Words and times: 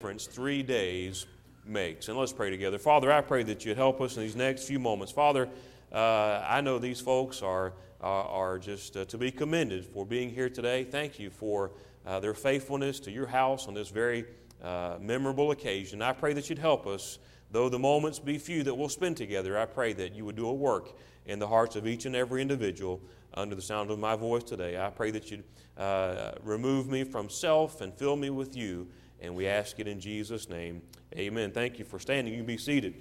difference 0.00 0.24
three 0.24 0.62
days 0.62 1.26
makes. 1.66 2.08
And 2.08 2.16
let's 2.16 2.32
pray 2.32 2.48
together. 2.48 2.78
Father, 2.78 3.12
I 3.12 3.20
pray 3.20 3.42
that 3.42 3.66
you'd 3.66 3.76
help 3.76 4.00
us 4.00 4.16
in 4.16 4.22
these 4.22 4.34
next 4.34 4.66
few 4.66 4.78
moments. 4.78 5.12
Father, 5.12 5.46
uh, 5.92 6.42
I 6.48 6.62
know 6.62 6.78
these 6.78 7.02
folks 7.02 7.42
are, 7.42 7.74
are, 8.00 8.24
are 8.24 8.58
just 8.58 8.96
uh, 8.96 9.04
to 9.04 9.18
be 9.18 9.30
commended 9.30 9.84
for 9.84 10.06
being 10.06 10.30
here 10.30 10.48
today. 10.48 10.84
Thank 10.84 11.18
you 11.18 11.28
for 11.28 11.72
uh, 12.06 12.18
their 12.18 12.32
faithfulness 12.32 12.98
to 13.00 13.10
your 13.10 13.26
house 13.26 13.68
on 13.68 13.74
this 13.74 13.90
very 13.90 14.24
uh, 14.64 14.96
memorable 15.02 15.50
occasion. 15.50 16.00
I 16.00 16.14
pray 16.14 16.32
that 16.32 16.48
you'd 16.48 16.58
help 16.58 16.86
us, 16.86 17.18
though 17.50 17.68
the 17.68 17.78
moments 17.78 18.18
be 18.18 18.38
few 18.38 18.62
that 18.62 18.74
we'll 18.74 18.88
spend 18.88 19.18
together. 19.18 19.58
I 19.58 19.66
pray 19.66 19.92
that 19.92 20.14
you 20.14 20.24
would 20.24 20.36
do 20.36 20.46
a 20.46 20.54
work 20.54 20.96
in 21.26 21.38
the 21.38 21.46
hearts 21.46 21.76
of 21.76 21.86
each 21.86 22.06
and 22.06 22.16
every 22.16 22.40
individual 22.40 23.02
under 23.34 23.54
the 23.54 23.60
sound 23.60 23.90
of 23.90 23.98
my 23.98 24.16
voice 24.16 24.44
today. 24.44 24.82
I 24.82 24.88
pray 24.88 25.10
that 25.10 25.30
you'd 25.30 25.44
uh, 25.76 26.32
remove 26.42 26.88
me 26.88 27.04
from 27.04 27.28
self 27.28 27.82
and 27.82 27.92
fill 27.92 28.16
me 28.16 28.30
with 28.30 28.56
you. 28.56 28.88
And 29.20 29.34
we 29.34 29.46
ask 29.46 29.78
it 29.78 29.86
in 29.86 30.00
Jesus' 30.00 30.48
name. 30.48 30.82
Amen. 31.14 31.52
Thank 31.52 31.78
you 31.78 31.84
for 31.84 31.98
standing. 31.98 32.32
You 32.32 32.42
be 32.42 32.56
seated. 32.56 32.94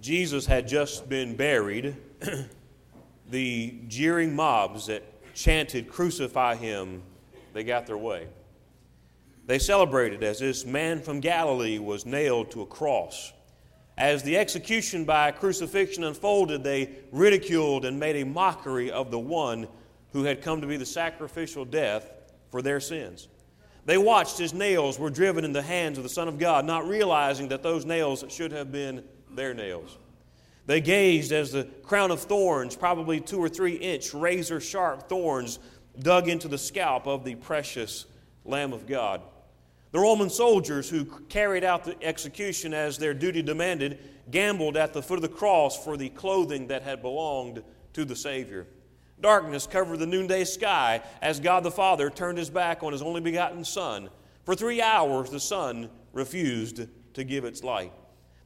Jesus 0.00 0.46
had 0.46 0.68
just 0.68 1.08
been 1.08 1.34
buried. 1.36 1.96
the 3.30 3.74
jeering 3.88 4.34
mobs 4.34 4.86
that 4.86 5.02
chanted, 5.34 5.88
Crucify 5.88 6.54
him, 6.54 7.02
they 7.52 7.64
got 7.64 7.86
their 7.86 7.98
way. 7.98 8.28
They 9.46 9.58
celebrated 9.58 10.22
as 10.22 10.38
this 10.38 10.64
man 10.64 11.00
from 11.00 11.20
Galilee 11.20 11.78
was 11.78 12.04
nailed 12.04 12.50
to 12.52 12.62
a 12.62 12.66
cross. 12.66 13.32
As 13.96 14.22
the 14.22 14.36
execution 14.36 15.04
by 15.04 15.32
crucifixion 15.32 16.04
unfolded, 16.04 16.62
they 16.62 16.90
ridiculed 17.10 17.84
and 17.84 17.98
made 17.98 18.16
a 18.16 18.24
mockery 18.24 18.90
of 18.90 19.10
the 19.10 19.18
one 19.18 19.66
who 20.12 20.24
had 20.24 20.42
come 20.42 20.60
to 20.60 20.66
be 20.66 20.76
the 20.76 20.86
sacrificial 20.86 21.64
death 21.64 22.10
for 22.50 22.62
their 22.62 22.78
sins. 22.78 23.26
They 23.88 23.96
watched 23.96 24.38
as 24.40 24.52
nails 24.52 24.98
were 24.98 25.08
driven 25.08 25.46
in 25.46 25.54
the 25.54 25.62
hands 25.62 25.96
of 25.96 26.04
the 26.04 26.10
Son 26.10 26.28
of 26.28 26.38
God, 26.38 26.66
not 26.66 26.86
realizing 26.86 27.48
that 27.48 27.62
those 27.62 27.86
nails 27.86 28.22
should 28.28 28.52
have 28.52 28.70
been 28.70 29.02
their 29.30 29.54
nails. 29.54 29.96
They 30.66 30.82
gazed 30.82 31.32
as 31.32 31.52
the 31.52 31.64
crown 31.84 32.10
of 32.10 32.20
thorns, 32.20 32.76
probably 32.76 33.18
two 33.18 33.38
or 33.38 33.48
three 33.48 33.76
inch 33.76 34.12
razor 34.12 34.60
sharp 34.60 35.08
thorns, 35.08 35.58
dug 36.00 36.28
into 36.28 36.48
the 36.48 36.58
scalp 36.58 37.06
of 37.06 37.24
the 37.24 37.36
precious 37.36 38.04
Lamb 38.44 38.74
of 38.74 38.86
God. 38.86 39.22
The 39.92 40.00
Roman 40.00 40.28
soldiers 40.28 40.90
who 40.90 41.06
carried 41.30 41.64
out 41.64 41.84
the 41.84 41.96
execution 42.04 42.74
as 42.74 42.98
their 42.98 43.14
duty 43.14 43.40
demanded 43.40 44.00
gambled 44.30 44.76
at 44.76 44.92
the 44.92 45.00
foot 45.00 45.16
of 45.16 45.22
the 45.22 45.28
cross 45.28 45.82
for 45.82 45.96
the 45.96 46.10
clothing 46.10 46.66
that 46.66 46.82
had 46.82 47.00
belonged 47.00 47.62
to 47.94 48.04
the 48.04 48.16
Savior. 48.16 48.66
Darkness 49.20 49.66
covered 49.66 49.98
the 49.98 50.06
noonday 50.06 50.44
sky 50.44 51.02
as 51.20 51.40
God 51.40 51.64
the 51.64 51.70
Father 51.70 52.08
turned 52.10 52.38
his 52.38 52.50
back 52.50 52.82
on 52.82 52.92
his 52.92 53.02
only 53.02 53.20
begotten 53.20 53.64
Son. 53.64 54.10
For 54.44 54.54
three 54.54 54.80
hours, 54.80 55.30
the 55.30 55.40
sun 55.40 55.90
refused 56.12 56.86
to 57.14 57.24
give 57.24 57.44
its 57.44 57.64
light. 57.64 57.92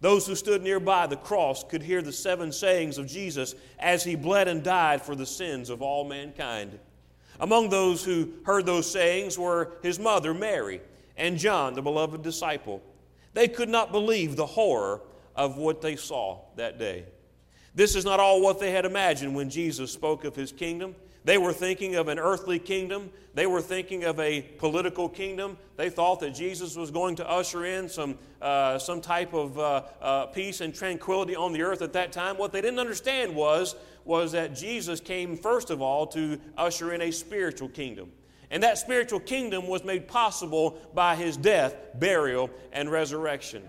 Those 0.00 0.26
who 0.26 0.34
stood 0.34 0.62
nearby 0.62 1.06
the 1.06 1.16
cross 1.16 1.62
could 1.62 1.82
hear 1.82 2.02
the 2.02 2.12
seven 2.12 2.50
sayings 2.50 2.98
of 2.98 3.06
Jesus 3.06 3.54
as 3.78 4.02
he 4.02 4.16
bled 4.16 4.48
and 4.48 4.62
died 4.62 5.02
for 5.02 5.14
the 5.14 5.26
sins 5.26 5.70
of 5.70 5.80
all 5.80 6.04
mankind. 6.04 6.78
Among 7.38 7.68
those 7.68 8.04
who 8.04 8.32
heard 8.44 8.66
those 8.66 8.90
sayings 8.90 9.38
were 9.38 9.74
his 9.82 10.00
mother, 10.00 10.34
Mary, 10.34 10.80
and 11.16 11.38
John, 11.38 11.74
the 11.74 11.82
beloved 11.82 12.22
disciple. 12.22 12.82
They 13.34 13.46
could 13.46 13.68
not 13.68 13.92
believe 13.92 14.34
the 14.34 14.46
horror 14.46 15.02
of 15.36 15.56
what 15.56 15.80
they 15.80 15.96
saw 15.96 16.40
that 16.56 16.78
day. 16.78 17.04
This 17.74 17.94
is 17.96 18.04
not 18.04 18.20
all 18.20 18.42
what 18.42 18.60
they 18.60 18.70
had 18.70 18.84
imagined 18.84 19.34
when 19.34 19.48
Jesus 19.48 19.90
spoke 19.90 20.24
of 20.24 20.36
his 20.36 20.52
kingdom. 20.52 20.94
They 21.24 21.38
were 21.38 21.52
thinking 21.52 21.94
of 21.94 22.08
an 22.08 22.18
earthly 22.18 22.58
kingdom. 22.58 23.10
They 23.34 23.46
were 23.46 23.62
thinking 23.62 24.04
of 24.04 24.18
a 24.18 24.42
political 24.42 25.08
kingdom. 25.08 25.56
They 25.76 25.88
thought 25.88 26.20
that 26.20 26.34
Jesus 26.34 26.76
was 26.76 26.90
going 26.90 27.16
to 27.16 27.30
usher 27.30 27.64
in 27.64 27.88
some, 27.88 28.18
uh, 28.40 28.78
some 28.78 29.00
type 29.00 29.32
of 29.32 29.58
uh, 29.58 29.82
uh, 30.00 30.26
peace 30.26 30.60
and 30.60 30.74
tranquility 30.74 31.36
on 31.36 31.52
the 31.52 31.62
earth 31.62 31.80
at 31.80 31.92
that 31.92 32.12
time. 32.12 32.36
What 32.36 32.52
they 32.52 32.60
didn't 32.60 32.80
understand 32.80 33.34
was, 33.34 33.76
was 34.04 34.32
that 34.32 34.54
Jesus 34.54 35.00
came, 35.00 35.36
first 35.36 35.70
of 35.70 35.80
all, 35.80 36.06
to 36.08 36.40
usher 36.58 36.92
in 36.92 37.00
a 37.02 37.12
spiritual 37.12 37.68
kingdom. 37.68 38.10
And 38.50 38.62
that 38.64 38.76
spiritual 38.76 39.20
kingdom 39.20 39.68
was 39.68 39.84
made 39.84 40.08
possible 40.08 40.78
by 40.92 41.16
his 41.16 41.36
death, 41.38 41.74
burial, 41.94 42.50
and 42.72 42.90
resurrection. 42.90 43.62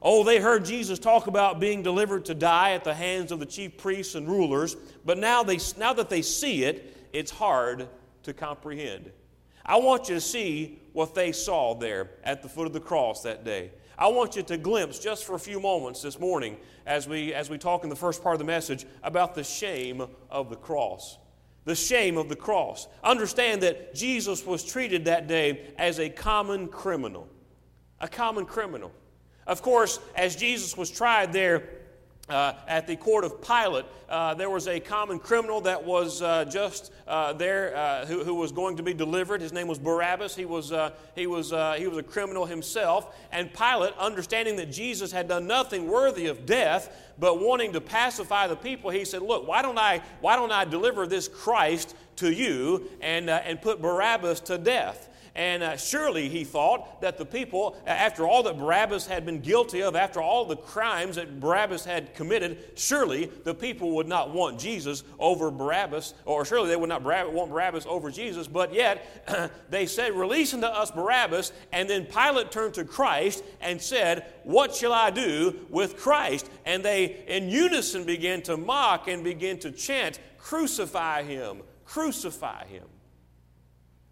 Oh, 0.00 0.22
they 0.22 0.38
heard 0.38 0.64
Jesus 0.64 0.98
talk 0.98 1.26
about 1.26 1.58
being 1.58 1.82
delivered 1.82 2.24
to 2.26 2.34
die 2.34 2.72
at 2.72 2.84
the 2.84 2.94
hands 2.94 3.32
of 3.32 3.40
the 3.40 3.46
chief 3.46 3.76
priests 3.76 4.14
and 4.14 4.28
rulers, 4.28 4.76
but 5.04 5.18
now, 5.18 5.42
they, 5.42 5.58
now 5.76 5.92
that 5.92 6.08
they 6.08 6.22
see 6.22 6.64
it, 6.64 6.96
it's 7.12 7.30
hard 7.30 7.88
to 8.22 8.32
comprehend. 8.32 9.10
I 9.66 9.76
want 9.76 10.08
you 10.08 10.14
to 10.14 10.20
see 10.20 10.80
what 10.92 11.14
they 11.14 11.32
saw 11.32 11.74
there 11.74 12.10
at 12.24 12.42
the 12.42 12.48
foot 12.48 12.66
of 12.66 12.72
the 12.72 12.80
cross 12.80 13.22
that 13.22 13.44
day. 13.44 13.70
I 13.98 14.06
want 14.08 14.36
you 14.36 14.42
to 14.44 14.56
glimpse 14.56 15.00
just 15.00 15.24
for 15.24 15.34
a 15.34 15.38
few 15.38 15.58
moments 15.58 16.02
this 16.02 16.20
morning 16.20 16.56
as 16.86 17.08
we, 17.08 17.34
as 17.34 17.50
we 17.50 17.58
talk 17.58 17.82
in 17.82 17.90
the 17.90 17.96
first 17.96 18.22
part 18.22 18.34
of 18.34 18.38
the 18.38 18.44
message 18.44 18.86
about 19.02 19.34
the 19.34 19.42
shame 19.42 20.06
of 20.30 20.48
the 20.48 20.56
cross. 20.56 21.18
The 21.64 21.74
shame 21.74 22.16
of 22.16 22.28
the 22.28 22.36
cross. 22.36 22.86
Understand 23.02 23.62
that 23.62 23.94
Jesus 23.94 24.46
was 24.46 24.64
treated 24.64 25.04
that 25.06 25.26
day 25.26 25.66
as 25.76 25.98
a 25.98 26.08
common 26.08 26.68
criminal. 26.68 27.28
A 28.00 28.08
common 28.08 28.46
criminal. 28.46 28.92
Of 29.48 29.62
course, 29.62 29.98
as 30.14 30.36
Jesus 30.36 30.76
was 30.76 30.90
tried 30.90 31.32
there 31.32 31.70
uh, 32.28 32.52
at 32.66 32.86
the 32.86 32.96
court 32.96 33.24
of 33.24 33.40
Pilate, 33.40 33.86
uh, 34.10 34.34
there 34.34 34.50
was 34.50 34.68
a 34.68 34.78
common 34.78 35.18
criminal 35.18 35.62
that 35.62 35.82
was 35.82 36.20
uh, 36.20 36.44
just 36.44 36.92
uh, 37.06 37.32
there 37.32 37.74
uh, 37.74 38.04
who, 38.04 38.22
who, 38.24 38.34
was 38.34 38.52
going 38.52 38.76
to 38.76 38.82
be 38.82 38.92
delivered. 38.92 39.40
His 39.40 39.54
name 39.54 39.66
was 39.66 39.78
Barabbas. 39.78 40.36
He 40.36 40.44
was, 40.44 40.70
uh, 40.70 40.90
he, 41.14 41.26
was, 41.26 41.48
he 41.78 41.86
was 41.86 41.96
a 41.96 42.02
criminal 42.02 42.44
himself. 42.44 43.16
And 43.32 43.50
Pilate, 43.54 43.94
understanding 43.96 44.56
that 44.56 44.70
Jesus 44.70 45.10
had 45.10 45.28
done 45.28 45.46
nothing 45.46 45.88
worthy 45.88 46.26
of 46.26 46.44
death, 46.44 46.94
but 47.18 47.40
wanting 47.40 47.72
to 47.72 47.80
pacify 47.80 48.48
the 48.48 48.56
people, 48.56 48.90
he 48.90 49.06
said, 49.06 49.22
Look, 49.22 49.48
why 49.48 49.62
don't 49.62 49.78
I, 49.78 50.02
why 50.20 50.36
don't 50.36 50.52
I 50.52 50.66
deliver 50.66 51.06
this 51.06 51.26
Christ 51.26 51.96
to 52.16 52.30
you 52.30 52.90
and, 53.00 53.30
and 53.30 53.62
put 53.62 53.80
Barabbas 53.80 54.40
to 54.40 54.58
death? 54.58 55.07
And 55.34 55.62
uh, 55.62 55.76
surely 55.76 56.28
he 56.28 56.44
thought 56.44 57.00
that 57.00 57.18
the 57.18 57.24
people, 57.24 57.76
after 57.86 58.26
all 58.26 58.42
that 58.44 58.58
Barabbas 58.58 59.06
had 59.06 59.24
been 59.24 59.40
guilty 59.40 59.82
of, 59.82 59.94
after 59.94 60.20
all 60.20 60.44
the 60.44 60.56
crimes 60.56 61.16
that 61.16 61.40
Barabbas 61.40 61.84
had 61.84 62.14
committed, 62.14 62.58
surely 62.74 63.26
the 63.44 63.54
people 63.54 63.92
would 63.96 64.08
not 64.08 64.32
want 64.32 64.58
Jesus 64.58 65.04
over 65.18 65.50
Barabbas, 65.50 66.14
or 66.24 66.44
surely 66.44 66.68
they 66.68 66.76
would 66.76 66.88
not 66.88 67.02
want 67.02 67.50
Barabbas 67.50 67.86
over 67.86 68.10
Jesus. 68.10 68.46
But 68.46 68.72
yet 68.72 69.50
they 69.70 69.86
said, 69.86 70.14
Release 70.14 70.54
unto 70.54 70.66
us 70.66 70.90
Barabbas. 70.90 71.52
And 71.72 71.88
then 71.88 72.06
Pilate 72.06 72.50
turned 72.50 72.74
to 72.74 72.84
Christ 72.84 73.44
and 73.60 73.80
said, 73.80 74.32
What 74.44 74.74
shall 74.74 74.92
I 74.92 75.10
do 75.10 75.66
with 75.70 75.96
Christ? 75.96 76.50
And 76.64 76.84
they 76.84 77.24
in 77.26 77.48
unison 77.48 78.04
began 78.04 78.42
to 78.42 78.56
mock 78.56 79.08
and 79.08 79.22
begin 79.22 79.58
to 79.60 79.70
chant, 79.70 80.18
Crucify 80.38 81.22
him, 81.24 81.62
crucify 81.84 82.66
him. 82.66 82.84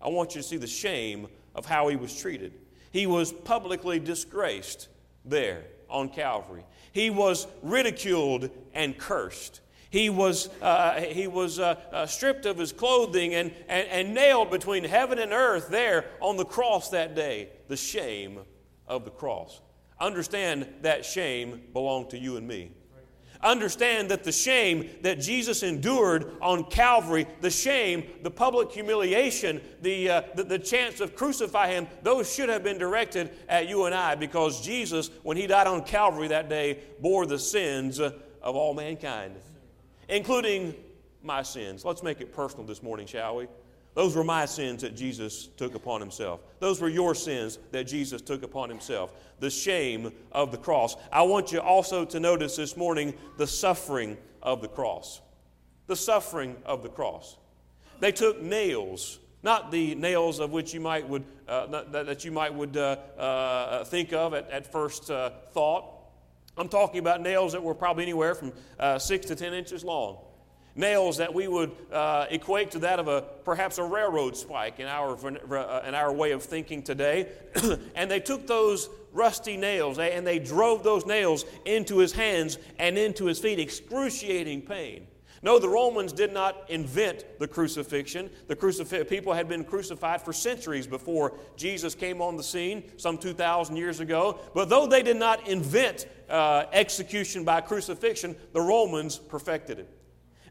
I 0.00 0.08
want 0.08 0.34
you 0.34 0.42
to 0.42 0.46
see 0.46 0.56
the 0.56 0.66
shame 0.66 1.28
of 1.54 1.66
how 1.66 1.88
he 1.88 1.96
was 1.96 2.16
treated. 2.16 2.52
He 2.92 3.06
was 3.06 3.32
publicly 3.32 3.98
disgraced 3.98 4.88
there 5.24 5.64
on 5.88 6.08
Calvary. 6.08 6.64
He 6.92 7.10
was 7.10 7.46
ridiculed 7.62 8.50
and 8.74 8.96
cursed. 8.96 9.60
He 9.90 10.10
was, 10.10 10.48
uh, 10.60 11.00
he 11.00 11.26
was 11.26 11.58
uh, 11.58 11.80
uh, 11.92 12.06
stripped 12.06 12.44
of 12.44 12.58
his 12.58 12.72
clothing 12.72 13.34
and, 13.34 13.52
and, 13.68 13.88
and 13.88 14.14
nailed 14.14 14.50
between 14.50 14.84
heaven 14.84 15.18
and 15.18 15.32
earth 15.32 15.68
there 15.68 16.06
on 16.20 16.36
the 16.36 16.44
cross 16.44 16.90
that 16.90 17.14
day. 17.14 17.48
The 17.68 17.76
shame 17.76 18.40
of 18.86 19.04
the 19.04 19.10
cross. 19.10 19.60
Understand 20.00 20.66
that 20.82 21.04
shame 21.04 21.62
belonged 21.72 22.10
to 22.10 22.18
you 22.18 22.36
and 22.36 22.46
me. 22.46 22.72
Understand 23.42 24.10
that 24.10 24.24
the 24.24 24.32
shame 24.32 24.90
that 25.02 25.20
Jesus 25.20 25.62
endured 25.62 26.32
on 26.40 26.64
Calvary, 26.64 27.26
the 27.40 27.50
shame, 27.50 28.04
the 28.22 28.30
public 28.30 28.72
humiliation, 28.72 29.60
the, 29.82 30.10
uh, 30.10 30.22
the, 30.34 30.44
the, 30.44 30.58
chance 30.58 31.00
of 31.00 31.14
crucify 31.14 31.68
him, 31.68 31.86
those 32.02 32.32
should 32.32 32.48
have 32.48 32.62
been 32.62 32.78
directed 32.78 33.30
at 33.48 33.68
you 33.68 33.84
and 33.84 33.94
I 33.94 34.14
because 34.14 34.60
Jesus, 34.60 35.10
when 35.22 35.36
he 35.36 35.46
died 35.46 35.66
on 35.66 35.82
Calvary 35.82 36.28
that 36.28 36.48
day, 36.48 36.80
bore 37.00 37.26
the 37.26 37.38
sins 37.38 37.98
of 37.98 38.14
all 38.42 38.74
mankind, 38.74 39.36
including 40.08 40.74
my 41.22 41.42
sins. 41.42 41.84
Let's 41.84 42.02
make 42.02 42.20
it 42.20 42.32
personal 42.32 42.64
this 42.64 42.82
morning, 42.82 43.06
shall 43.06 43.36
we? 43.36 43.48
Those 43.96 44.14
were 44.14 44.24
my 44.24 44.44
sins 44.44 44.82
that 44.82 44.94
Jesus 44.94 45.46
took 45.46 45.74
upon 45.74 46.02
himself. 46.02 46.40
Those 46.60 46.82
were 46.82 46.90
your 46.90 47.14
sins 47.14 47.58
that 47.72 47.84
Jesus 47.84 48.20
took 48.20 48.42
upon 48.42 48.68
himself. 48.68 49.14
The 49.40 49.48
shame 49.48 50.12
of 50.32 50.52
the 50.52 50.58
cross. 50.58 50.96
I 51.10 51.22
want 51.22 51.50
you 51.50 51.62
also 51.62 52.04
to 52.04 52.20
notice 52.20 52.56
this 52.56 52.76
morning 52.76 53.14
the 53.38 53.46
suffering 53.46 54.18
of 54.42 54.60
the 54.60 54.68
cross. 54.68 55.22
The 55.86 55.96
suffering 55.96 56.56
of 56.66 56.82
the 56.82 56.90
cross. 56.90 57.38
They 57.98 58.12
took 58.12 58.42
nails, 58.42 59.18
not 59.42 59.70
the 59.70 59.94
nails 59.94 60.40
of 60.40 60.50
which 60.50 60.74
you 60.74 60.80
might 60.80 61.08
would 61.08 61.24
uh, 61.48 61.66
that 61.92 62.22
you 62.22 62.32
might 62.32 62.52
would 62.52 62.76
uh, 62.76 62.98
uh, 63.16 63.84
think 63.84 64.12
of 64.12 64.34
at, 64.34 64.50
at 64.50 64.70
first 64.70 65.10
uh, 65.10 65.30
thought. 65.52 65.86
I'm 66.58 66.68
talking 66.68 66.98
about 66.98 67.22
nails 67.22 67.52
that 67.52 67.62
were 67.62 67.74
probably 67.74 68.02
anywhere 68.02 68.34
from 68.34 68.52
uh, 68.78 68.98
six 68.98 69.24
to 69.26 69.36
ten 69.36 69.54
inches 69.54 69.84
long 69.84 70.18
nails 70.76 71.16
that 71.16 71.32
we 71.32 71.48
would 71.48 71.72
uh, 71.90 72.26
equate 72.30 72.70
to 72.72 72.78
that 72.80 72.98
of 72.98 73.08
a 73.08 73.22
perhaps 73.44 73.78
a 73.78 73.82
railroad 73.82 74.36
spike 74.36 74.78
in 74.78 74.86
our, 74.86 75.16
uh, 75.16 75.82
in 75.86 75.94
our 75.94 76.12
way 76.12 76.32
of 76.32 76.42
thinking 76.42 76.82
today. 76.82 77.28
and 77.94 78.10
they 78.10 78.20
took 78.20 78.46
those 78.46 78.88
rusty 79.12 79.56
nails 79.56 79.98
and 79.98 80.26
they 80.26 80.38
drove 80.38 80.84
those 80.84 81.06
nails 81.06 81.44
into 81.64 81.98
his 81.98 82.12
hands 82.12 82.58
and 82.78 82.98
into 82.98 83.24
his 83.24 83.38
feet, 83.38 83.58
excruciating 83.58 84.62
pain. 84.62 85.06
No, 85.42 85.58
the 85.58 85.68
Romans 85.68 86.12
did 86.12 86.32
not 86.32 86.68
invent 86.68 87.24
the 87.38 87.46
crucifixion. 87.46 88.30
The 88.48 88.56
crucif- 88.56 89.08
people 89.08 89.32
had 89.32 89.48
been 89.48 89.64
crucified 89.64 90.22
for 90.22 90.32
centuries 90.32 90.86
before 90.86 91.34
Jesus 91.56 91.94
came 91.94 92.20
on 92.20 92.36
the 92.36 92.42
scene, 92.42 92.84
some 92.96 93.18
2,000 93.18 93.76
years 93.76 94.00
ago. 94.00 94.40
But 94.54 94.68
though 94.68 94.86
they 94.86 95.02
did 95.02 95.16
not 95.16 95.46
invent 95.46 96.06
uh, 96.28 96.64
execution 96.72 97.44
by 97.44 97.60
crucifixion, 97.60 98.34
the 98.52 98.60
Romans 98.60 99.18
perfected 99.18 99.78
it. 99.78 99.95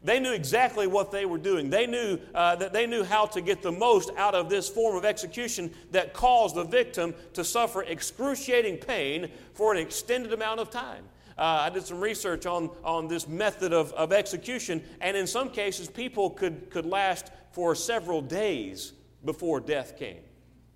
They 0.06 0.20
knew 0.20 0.32
exactly 0.32 0.86
what 0.86 1.10
they 1.10 1.26
were 1.26 1.36
doing. 1.36 1.68
They 1.68 1.88
knew 1.88 2.20
uh, 2.32 2.54
that 2.56 2.72
they 2.72 2.86
knew 2.86 3.02
how 3.02 3.26
to 3.26 3.40
get 3.40 3.60
the 3.60 3.72
most 3.72 4.08
out 4.16 4.36
of 4.36 4.48
this 4.48 4.68
form 4.68 4.94
of 4.94 5.04
execution 5.04 5.74
that 5.90 6.12
caused 6.14 6.54
the 6.54 6.62
victim 6.62 7.12
to 7.32 7.42
suffer 7.42 7.82
excruciating 7.82 8.76
pain 8.76 9.28
for 9.54 9.74
an 9.74 9.78
extended 9.78 10.32
amount 10.32 10.60
of 10.60 10.70
time. 10.70 11.02
Uh, 11.36 11.42
I 11.62 11.70
did 11.70 11.84
some 11.84 11.98
research 11.98 12.46
on, 12.46 12.70
on 12.84 13.08
this 13.08 13.26
method 13.26 13.72
of, 13.72 13.92
of 13.94 14.12
execution, 14.12 14.80
and 15.00 15.16
in 15.16 15.26
some 15.26 15.50
cases, 15.50 15.88
people 15.88 16.30
could, 16.30 16.70
could 16.70 16.86
last 16.86 17.32
for 17.50 17.74
several 17.74 18.22
days 18.22 18.92
before 19.24 19.58
death 19.58 19.98
came. 19.98 20.20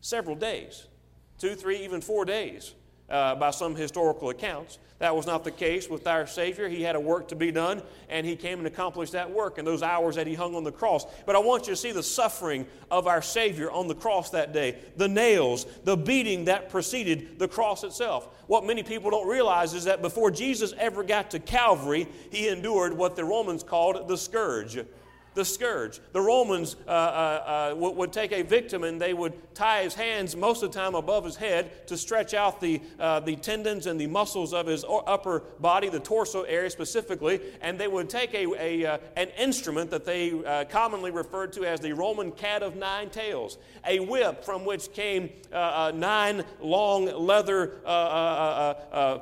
Several 0.00 0.34
days. 0.34 0.88
Two, 1.38 1.54
three, 1.54 1.84
even 1.84 2.00
four 2.00 2.24
days 2.24 2.74
uh, 3.10 3.34
by 3.34 3.50
some 3.50 3.74
historical 3.74 4.30
accounts. 4.30 4.78
That 5.00 5.16
was 5.16 5.26
not 5.26 5.44
the 5.44 5.50
case 5.50 5.88
with 5.88 6.06
our 6.06 6.26
Savior. 6.26 6.68
He 6.68 6.82
had 6.82 6.94
a 6.94 7.00
work 7.00 7.28
to 7.28 7.34
be 7.34 7.50
done, 7.50 7.82
and 8.10 8.26
He 8.26 8.36
came 8.36 8.58
and 8.58 8.66
accomplished 8.66 9.12
that 9.12 9.30
work 9.30 9.56
in 9.56 9.64
those 9.64 9.82
hours 9.82 10.16
that 10.16 10.26
He 10.26 10.34
hung 10.34 10.54
on 10.54 10.62
the 10.62 10.72
cross. 10.72 11.06
But 11.24 11.36
I 11.36 11.38
want 11.38 11.66
you 11.66 11.72
to 11.72 11.76
see 11.76 11.90
the 11.90 12.02
suffering 12.02 12.66
of 12.90 13.06
our 13.06 13.22
Savior 13.22 13.70
on 13.70 13.88
the 13.88 13.94
cross 13.94 14.30
that 14.30 14.52
day 14.52 14.76
the 14.98 15.08
nails, 15.08 15.64
the 15.84 15.96
beating 15.96 16.44
that 16.44 16.68
preceded 16.68 17.38
the 17.38 17.48
cross 17.48 17.82
itself. 17.82 18.28
What 18.46 18.66
many 18.66 18.82
people 18.82 19.10
don't 19.10 19.26
realize 19.26 19.72
is 19.72 19.84
that 19.84 20.02
before 20.02 20.30
Jesus 20.30 20.74
ever 20.76 21.02
got 21.02 21.30
to 21.30 21.38
Calvary, 21.38 22.06
He 22.30 22.48
endured 22.48 22.92
what 22.92 23.16
the 23.16 23.24
Romans 23.24 23.62
called 23.62 24.06
the 24.06 24.18
scourge 24.18 24.78
the 25.34 25.44
scourge. 25.44 26.00
The 26.12 26.20
Romans 26.20 26.76
uh, 26.86 26.90
uh, 26.90 27.72
uh, 27.72 27.76
would 27.76 28.12
take 28.12 28.32
a 28.32 28.42
victim 28.42 28.84
and 28.84 29.00
they 29.00 29.14
would 29.14 29.32
tie 29.54 29.84
his 29.84 29.94
hands 29.94 30.34
most 30.34 30.62
of 30.62 30.72
the 30.72 30.78
time 30.78 30.94
above 30.94 31.24
his 31.24 31.36
head 31.36 31.86
to 31.86 31.96
stretch 31.96 32.34
out 32.34 32.60
the, 32.60 32.80
uh, 32.98 33.20
the 33.20 33.36
tendons 33.36 33.86
and 33.86 34.00
the 34.00 34.06
muscles 34.06 34.52
of 34.52 34.66
his 34.66 34.84
upper 34.88 35.40
body, 35.60 35.88
the 35.88 36.00
torso 36.00 36.42
area 36.42 36.70
specifically, 36.70 37.40
and 37.60 37.78
they 37.78 37.88
would 37.88 38.10
take 38.10 38.34
a, 38.34 38.46
a 38.58 38.86
uh, 38.86 38.98
an 39.16 39.28
instrument 39.38 39.90
that 39.90 40.04
they 40.04 40.32
uh, 40.44 40.64
commonly 40.64 41.10
referred 41.10 41.52
to 41.52 41.64
as 41.64 41.80
the 41.80 41.92
Roman 41.92 42.32
cat 42.32 42.62
of 42.62 42.76
nine 42.76 43.10
tails, 43.10 43.58
a 43.86 44.00
whip 44.00 44.44
from 44.44 44.64
which 44.64 44.92
came 44.92 45.30
nine 45.52 46.44
long 46.60 47.04
leather 47.06 47.68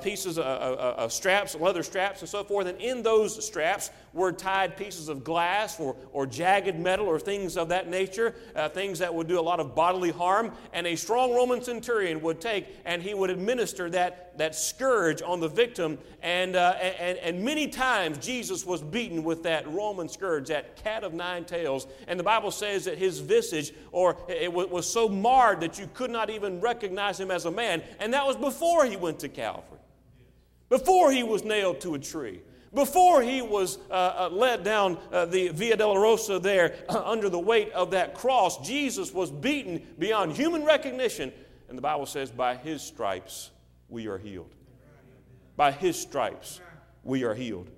pieces, 0.01 0.39
of 0.39 1.13
straps, 1.13 1.55
leather 1.55 1.83
straps, 1.83 2.21
and 2.21 2.29
so 2.29 2.43
forth, 2.43 2.67
and 2.67 2.79
in 2.79 3.03
those 3.03 3.45
straps 3.45 3.91
were 4.13 4.31
tied 4.31 4.77
pieces 4.77 5.09
of 5.09 5.23
glass 5.23 5.79
or, 5.79 5.95
or 6.11 6.25
jagged 6.25 6.79
metal 6.79 7.07
or 7.07 7.19
things 7.19 7.57
of 7.57 7.69
that 7.69 7.89
nature, 7.89 8.35
uh, 8.55 8.69
things 8.69 8.99
that 8.99 9.13
would 9.13 9.27
do 9.27 9.39
a 9.39 9.41
lot 9.41 9.59
of 9.59 9.75
bodily 9.75 10.11
harm. 10.11 10.51
And 10.73 10.87
a 10.87 10.95
strong 10.95 11.33
Roman 11.33 11.61
centurion 11.61 12.21
would 12.21 12.41
take 12.41 12.67
and 12.85 13.01
he 13.01 13.13
would 13.13 13.29
administer 13.29 13.89
that, 13.91 14.37
that 14.37 14.55
scourge 14.55 15.21
on 15.21 15.39
the 15.39 15.47
victim. 15.47 15.97
And, 16.21 16.55
uh, 16.55 16.71
and, 16.79 17.17
and 17.19 17.43
many 17.43 17.67
times 17.67 18.17
Jesus 18.17 18.65
was 18.65 18.81
beaten 18.81 19.23
with 19.23 19.43
that 19.43 19.67
Roman 19.71 20.09
scourge, 20.09 20.47
that 20.47 20.83
cat 20.83 21.03
of 21.03 21.13
nine 21.13 21.45
tails. 21.45 21.87
And 22.07 22.19
the 22.19 22.23
Bible 22.23 22.51
says 22.51 22.85
that 22.85 22.97
his 22.97 23.19
visage 23.19 23.73
or 23.91 24.17
it 24.27 24.51
was 24.51 24.91
so 24.91 25.07
marred 25.07 25.61
that 25.61 25.79
you 25.79 25.89
could 25.93 26.11
not 26.11 26.29
even 26.29 26.61
recognize 26.61 27.19
him 27.19 27.31
as 27.31 27.45
a 27.45 27.51
man. 27.51 27.83
And 27.99 28.13
that 28.13 28.25
was 28.25 28.35
before 28.35 28.85
he 28.85 28.95
went 28.95 29.19
to 29.19 29.29
Calvary, 29.29 29.79
before 30.69 31.11
he 31.11 31.23
was 31.23 31.43
nailed 31.43 31.81
to 31.81 31.95
a 31.95 31.99
tree. 31.99 32.41
Before 32.73 33.21
he 33.21 33.41
was 33.41 33.79
uh, 33.89 33.93
uh, 33.93 34.29
led 34.31 34.63
down 34.63 34.99
uh, 35.11 35.25
the 35.25 35.49
Via 35.49 35.75
Dolorosa 35.75 36.41
there 36.41 36.75
uh, 36.87 37.01
under 37.03 37.27
the 37.29 37.39
weight 37.39 37.71
of 37.71 37.91
that 37.91 38.13
cross, 38.13 38.65
Jesus 38.65 39.11
was 39.13 39.31
beaten 39.31 39.81
beyond 39.97 40.33
human 40.33 40.63
recognition. 40.63 41.31
And 41.67 41.77
the 41.77 41.81
Bible 41.81 42.05
says, 42.05 42.29
by 42.29 42.55
his 42.55 42.81
stripes 42.81 43.51
we 43.87 44.07
are 44.07 44.17
healed. 44.17 44.53
By 45.55 45.71
his 45.71 45.99
stripes 45.99 46.61
we 47.03 47.23
are 47.23 47.33
healed. 47.33 47.69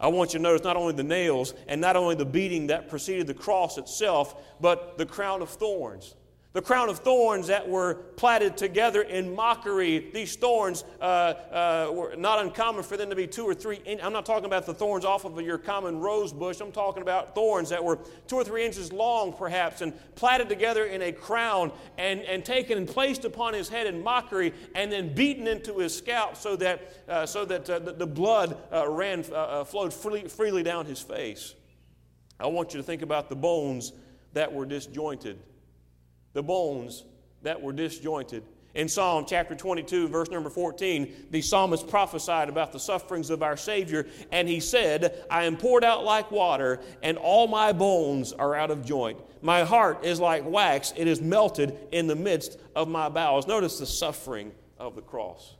I 0.00 0.08
want 0.08 0.32
you 0.32 0.38
to 0.38 0.42
notice 0.42 0.64
not 0.64 0.76
only 0.76 0.94
the 0.94 1.02
nails 1.04 1.54
and 1.68 1.80
not 1.80 1.94
only 1.94 2.14
the 2.14 2.24
beating 2.24 2.68
that 2.68 2.88
preceded 2.88 3.26
the 3.26 3.34
cross 3.34 3.78
itself, 3.78 4.42
but 4.60 4.96
the 4.98 5.06
crown 5.06 5.42
of 5.42 5.50
thorns 5.50 6.14
the 6.52 6.60
crown 6.60 6.88
of 6.88 6.98
thorns 6.98 7.46
that 7.46 7.68
were 7.68 7.94
plaited 7.94 8.56
together 8.56 9.02
in 9.02 9.36
mockery. 9.36 10.10
These 10.12 10.34
thorns 10.34 10.82
uh, 11.00 11.04
uh, 11.04 11.92
were 11.92 12.16
not 12.16 12.44
uncommon 12.44 12.82
for 12.82 12.96
them 12.96 13.08
to 13.10 13.14
be 13.14 13.28
two 13.28 13.44
or 13.44 13.54
three. 13.54 13.80
In- 13.84 14.00
I'm 14.00 14.12
not 14.12 14.26
talking 14.26 14.46
about 14.46 14.66
the 14.66 14.74
thorns 14.74 15.04
off 15.04 15.24
of 15.24 15.40
your 15.40 15.58
common 15.58 16.00
rose 16.00 16.32
bush. 16.32 16.60
I'm 16.60 16.72
talking 16.72 17.02
about 17.02 17.36
thorns 17.36 17.68
that 17.68 17.82
were 17.82 18.00
two 18.26 18.34
or 18.34 18.42
three 18.42 18.66
inches 18.66 18.92
long, 18.92 19.32
perhaps, 19.32 19.80
and 19.80 19.92
plaited 20.16 20.48
together 20.48 20.86
in 20.86 21.02
a 21.02 21.12
crown 21.12 21.70
and, 21.98 22.20
and 22.22 22.44
taken 22.44 22.78
and 22.78 22.88
placed 22.88 23.24
upon 23.24 23.54
his 23.54 23.68
head 23.68 23.86
in 23.86 24.02
mockery 24.02 24.52
and 24.74 24.90
then 24.90 25.14
beaten 25.14 25.46
into 25.46 25.78
his 25.78 25.96
scalp 25.96 26.36
so 26.36 26.56
that, 26.56 26.92
uh, 27.08 27.26
so 27.26 27.44
that 27.44 27.70
uh, 27.70 27.78
the, 27.78 27.92
the, 27.92 28.06
blood 28.06 28.56
uh, 28.72 28.90
ran, 28.90 29.24
uh, 29.32 29.62
flowed 29.62 29.94
freely, 29.94 30.26
freely 30.26 30.64
down 30.64 30.84
his 30.84 31.00
face. 31.00 31.54
I 32.40 32.48
want 32.48 32.74
you 32.74 32.80
to 32.80 32.84
think 32.84 33.02
about 33.02 33.28
the 33.28 33.36
bones 33.36 33.92
that 34.32 34.52
were 34.52 34.66
disjointed 34.66 35.38
the 36.32 36.42
bones 36.42 37.04
that 37.42 37.60
were 37.60 37.72
disjointed. 37.72 38.42
In 38.74 38.88
Psalm 38.88 39.24
chapter 39.26 39.56
22, 39.56 40.08
verse 40.08 40.30
number 40.30 40.48
14, 40.48 41.26
the 41.30 41.42
psalmist 41.42 41.88
prophesied 41.88 42.48
about 42.48 42.70
the 42.72 42.78
sufferings 42.78 43.30
of 43.30 43.42
our 43.42 43.56
Savior, 43.56 44.06
and 44.30 44.48
he 44.48 44.60
said, 44.60 45.24
I 45.28 45.44
am 45.44 45.56
poured 45.56 45.82
out 45.82 46.04
like 46.04 46.30
water, 46.30 46.80
and 47.02 47.18
all 47.18 47.48
my 47.48 47.72
bones 47.72 48.32
are 48.32 48.54
out 48.54 48.70
of 48.70 48.84
joint. 48.84 49.18
My 49.42 49.64
heart 49.64 50.04
is 50.04 50.20
like 50.20 50.44
wax, 50.46 50.92
it 50.96 51.08
is 51.08 51.20
melted 51.20 51.76
in 51.90 52.06
the 52.06 52.14
midst 52.14 52.60
of 52.76 52.88
my 52.88 53.08
bowels. 53.08 53.48
Notice 53.48 53.78
the 53.80 53.86
suffering 53.86 54.52
of 54.78 54.94
the 54.94 55.02
cross. 55.02 55.56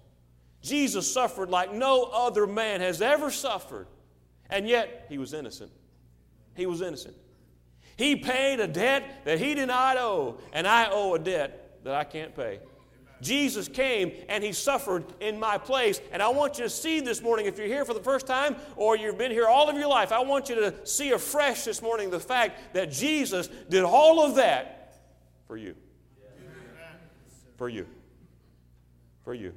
Jesus 0.62 1.12
suffered 1.12 1.50
like 1.50 1.73
no 1.73 2.05
other 2.05 2.46
man 2.46 2.81
has 2.81 3.02
ever 3.02 3.31
suffered, 3.31 3.88
and 4.49 4.69
yet 4.69 5.06
he 5.08 5.19
was 5.19 5.32
innocent. 5.32 5.73
He 6.55 6.66
was 6.66 6.81
innocent. 6.81 7.16
He 8.00 8.17
paid 8.17 8.61
a 8.61 8.67
debt 8.67 9.26
that 9.26 9.38
he 9.38 9.55
did 9.55 9.69
not 9.69 9.99
owe, 9.99 10.38
and 10.55 10.67
I 10.67 10.88
owe 10.91 11.17
a 11.17 11.19
debt 11.19 11.85
that 11.85 11.94
I 11.94 12.05
can't 12.05 12.35
pay. 12.35 12.61
Jesus 13.20 13.69
came 13.69 14.12
and 14.31 14.42
he 14.42 14.54
suffered 14.54 15.04
in 15.21 15.38
my 15.38 15.59
place. 15.59 16.00
And 16.11 16.23
I 16.23 16.30
want 16.30 16.57
you 16.57 16.64
to 16.64 16.71
see 16.71 17.00
this 17.00 17.21
morning, 17.21 17.45
if 17.45 17.59
you're 17.59 17.66
here 17.66 17.85
for 17.85 17.92
the 17.92 18.02
first 18.02 18.26
time 18.26 18.57
or 18.76 18.97
you've 18.97 19.19
been 19.19 19.30
here 19.30 19.47
all 19.47 19.69
of 19.69 19.76
your 19.76 19.88
life, 19.88 20.12
I 20.12 20.21
want 20.21 20.49
you 20.49 20.54
to 20.54 20.87
see 20.87 21.11
afresh 21.11 21.64
this 21.64 21.83
morning 21.83 22.09
the 22.09 22.19
fact 22.19 22.73
that 22.73 22.90
Jesus 22.90 23.49
did 23.69 23.85
all 23.85 24.25
of 24.25 24.37
that 24.37 25.02
for 25.47 25.59
you. 25.59 25.75
For 27.59 27.69
you. 27.69 27.87
For 29.25 29.35
you. 29.35 29.52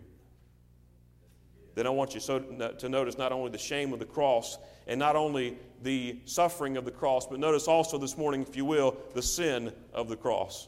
Then 1.75 1.87
I 1.87 1.91
want 1.91 2.13
you 2.13 2.19
so, 2.19 2.39
to 2.39 2.89
notice 2.89 3.17
not 3.17 3.31
only 3.31 3.51
the 3.51 3.57
shame 3.57 3.93
of 3.93 3.99
the 3.99 4.05
cross 4.05 4.57
and 4.87 4.99
not 4.99 5.15
only 5.15 5.57
the 5.81 6.17
suffering 6.25 6.77
of 6.77 6.85
the 6.85 6.91
cross, 6.91 7.27
but 7.27 7.39
notice 7.39 7.67
also 7.67 7.97
this 7.97 8.17
morning, 8.17 8.41
if 8.41 8.55
you 8.55 8.65
will, 8.65 8.97
the 9.13 9.21
sin 9.21 9.71
of 9.93 10.09
the 10.09 10.15
cross. 10.15 10.67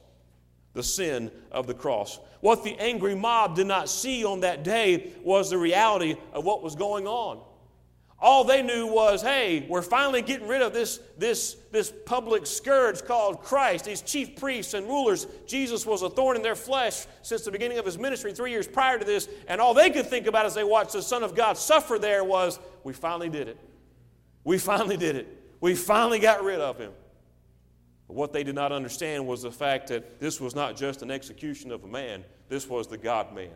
The 0.74 0.84
sin 0.84 1.32
of 1.52 1.68
the 1.68 1.74
cross. 1.74 2.20
What 2.42 2.64
the 2.64 2.78
angry 2.80 3.16
mob 3.16 3.56
did 3.56 3.68
not 3.68 3.90
see 3.90 4.26
on 4.26 4.42
that 4.42 4.64
day 4.64 5.14
was 5.24 5.50
the 5.50 5.58
reality 5.58 6.16
of 6.34 6.44
what 6.44 6.62
was 6.62 6.76
going 6.76 7.08
on. 7.08 7.40
All 8.20 8.44
they 8.46 8.62
knew 8.62 8.88
was, 8.88 9.22
hey, 9.22 9.66
we're 9.68 9.82
finally 9.82 10.22
getting 10.22 10.48
rid 10.48 10.62
of 10.62 10.74
this, 10.74 11.00
this, 11.18 11.58
this 11.72 11.94
public 12.06 12.48
scourge 12.48 13.04
called 13.04 13.42
Christ, 13.42 13.86
these 13.86 14.02
chief 14.02 14.38
priests 14.38 14.74
and 14.74 14.88
rulers. 14.88 15.28
Jesus 15.48 15.86
was 15.86 16.02
a 16.02 16.10
thorn 16.10 16.38
in 16.38 16.42
their 16.42 16.56
flesh 16.56 17.06
since 17.22 17.44
the 17.44 17.52
beginning 17.52 17.78
of 17.78 17.86
his 17.86 17.98
ministry, 17.98 18.34
three 18.34 18.52
years 18.52 18.68
prior 18.68 18.98
to 18.98 19.06
this. 19.06 19.28
And 19.48 19.60
all 19.60 19.74
they 19.74 19.90
could 19.90 20.08
think 20.08 20.28
about 20.28 20.46
as 20.46 20.56
they 20.56 20.64
watched 20.64 20.94
the 20.94 21.02
Son 21.02 21.24
of 21.24 21.36
God 21.36 21.58
suffer 21.58 22.00
there 22.00 22.24
was, 22.24 22.60
we 22.84 22.94
finally 22.94 23.30
did 23.30 23.50
it. 23.50 23.60
We 24.46 24.58
finally 24.58 24.96
did 24.96 25.18
it. 25.18 25.28
We 25.60 25.76
finally 25.76 26.20
got 26.20 26.44
rid 26.44 26.62
of 26.62 26.78
him. 26.78 26.94
But 28.08 28.16
what 28.16 28.32
they 28.32 28.44
did 28.44 28.56
not 28.56 28.72
understand 28.72 29.28
was 29.28 29.42
the 29.42 29.52
fact 29.52 29.88
that 29.88 30.20
this 30.22 30.40
was 30.40 30.56
not 30.56 30.78
just 30.78 31.02
an 31.02 31.12
execution 31.12 31.72
of 31.72 31.84
a 31.84 31.88
man, 31.88 32.24
this 32.48 32.70
was 32.70 32.88
the 32.88 32.98
God 32.98 33.36
man. 33.36 33.50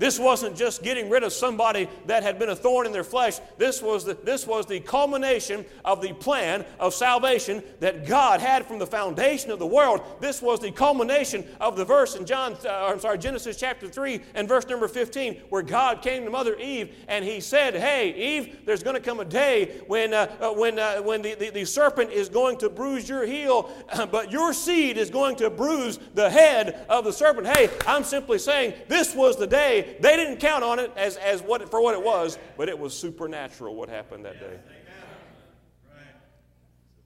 This 0.00 0.18
wasn't 0.18 0.56
just 0.56 0.82
getting 0.82 1.10
rid 1.10 1.24
of 1.24 1.32
somebody 1.32 1.86
that 2.06 2.22
had 2.22 2.38
been 2.38 2.48
a 2.48 2.56
thorn 2.56 2.86
in 2.86 2.92
their 2.92 3.04
flesh. 3.04 3.38
This 3.58 3.82
was 3.82 4.06
the, 4.06 4.14
this 4.14 4.46
was 4.46 4.64
the 4.64 4.80
culmination 4.80 5.62
of 5.84 6.00
the 6.00 6.14
plan 6.14 6.64
of 6.78 6.94
salvation 6.94 7.62
that 7.80 8.06
God 8.06 8.40
had 8.40 8.64
from 8.64 8.78
the 8.78 8.86
foundation 8.86 9.50
of 9.50 9.58
the 9.58 9.66
world. 9.66 10.00
This 10.18 10.40
was 10.40 10.58
the 10.58 10.72
culmination 10.72 11.44
of 11.60 11.76
the 11.76 11.84
verse 11.84 12.16
in 12.16 12.24
John, 12.24 12.56
uh, 12.64 12.86
I'm 12.86 12.98
sorry, 12.98 13.18
Genesis 13.18 13.58
chapter 13.58 13.88
3 13.88 14.22
and 14.34 14.48
verse 14.48 14.66
number 14.66 14.88
15, 14.88 15.34
where 15.50 15.60
God 15.60 16.00
came 16.00 16.24
to 16.24 16.30
Mother 16.30 16.56
Eve 16.56 16.96
and 17.06 17.22
he 17.22 17.38
said, 17.38 17.74
Hey, 17.74 18.38
Eve, 18.38 18.60
there's 18.64 18.82
going 18.82 18.96
to 18.96 19.02
come 19.02 19.20
a 19.20 19.24
day 19.26 19.82
when, 19.86 20.14
uh, 20.14 20.34
uh, 20.40 20.50
when, 20.50 20.78
uh, 20.78 21.02
when 21.02 21.20
the, 21.20 21.34
the, 21.34 21.50
the 21.50 21.64
serpent 21.66 22.10
is 22.10 22.30
going 22.30 22.56
to 22.56 22.70
bruise 22.70 23.06
your 23.06 23.26
heel, 23.26 23.70
but 24.10 24.32
your 24.32 24.54
seed 24.54 24.96
is 24.96 25.10
going 25.10 25.36
to 25.36 25.50
bruise 25.50 25.98
the 26.14 26.30
head 26.30 26.86
of 26.88 27.04
the 27.04 27.12
serpent. 27.12 27.48
Hey, 27.48 27.68
I'm 27.86 28.02
simply 28.02 28.38
saying 28.38 28.72
this 28.88 29.14
was 29.14 29.36
the 29.36 29.46
day 29.46 29.88
they 30.00 30.16
didn't 30.16 30.38
count 30.38 30.62
on 30.62 30.78
it 30.78 30.92
as, 30.96 31.16
as 31.16 31.42
what, 31.42 31.68
for 31.70 31.82
what 31.82 31.94
it 31.94 32.02
was, 32.02 32.38
but 32.56 32.68
it 32.68 32.78
was 32.78 32.96
supernatural 32.96 33.74
what 33.74 33.88
happened 33.88 34.24
that 34.24 34.38
day. 34.38 34.58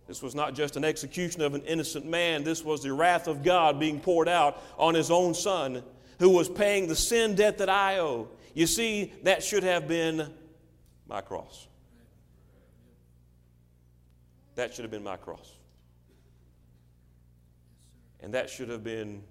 This 0.06 0.22
was 0.22 0.34
not 0.34 0.54
just 0.54 0.76
an 0.76 0.84
execution 0.84 1.40
of 1.40 1.54
an 1.54 1.62
innocent 1.62 2.04
man, 2.04 2.44
this 2.44 2.62
was 2.62 2.82
the 2.82 2.92
wrath 2.92 3.26
of 3.26 3.42
God 3.42 3.80
being 3.80 4.00
poured 4.00 4.28
out 4.28 4.62
on 4.76 4.94
his 4.94 5.10
own 5.10 5.34
son 5.34 5.82
who 6.18 6.30
was 6.30 6.48
paying 6.48 6.88
the 6.88 6.96
sin 6.96 7.34
debt 7.34 7.58
that 7.58 7.68
I 7.68 7.98
owe. 7.98 8.28
You 8.52 8.66
see, 8.66 9.12
that 9.22 9.42
should 9.42 9.62
have 9.62 9.88
been 9.88 10.30
my 11.08 11.20
cross. 11.20 11.66
That 14.54 14.72
should 14.72 14.84
have 14.84 14.92
been 14.92 15.02
my 15.02 15.16
cross. 15.16 15.50
And 18.20 18.34
that 18.34 18.48
should 18.48 18.68
have 18.68 18.84
been 18.84 19.22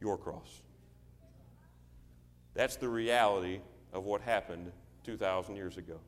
your 0.00 0.16
cross. 0.16 0.61
That's 2.54 2.76
the 2.76 2.88
reality 2.88 3.60
of 3.92 4.04
what 4.04 4.20
happened 4.20 4.72
2,000 5.04 5.56
years 5.56 5.76
ago. 5.76 5.98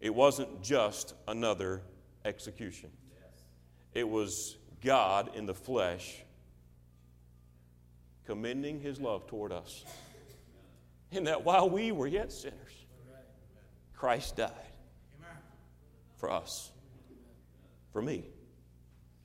It 0.00 0.14
wasn't 0.14 0.62
just 0.62 1.14
another 1.28 1.82
execution, 2.24 2.90
it 3.94 4.08
was 4.08 4.56
God 4.82 5.30
in 5.34 5.46
the 5.46 5.54
flesh 5.54 6.24
commending 8.24 8.80
his 8.80 9.00
love 9.00 9.26
toward 9.26 9.52
us. 9.52 9.84
In 11.10 11.24
that 11.24 11.44
while 11.44 11.68
we 11.68 11.92
were 11.92 12.06
yet 12.06 12.32
sinners, 12.32 12.86
Christ 13.94 14.36
died 14.36 14.50
for 16.16 16.30
us, 16.30 16.70
for 17.92 18.00
me. 18.00 18.24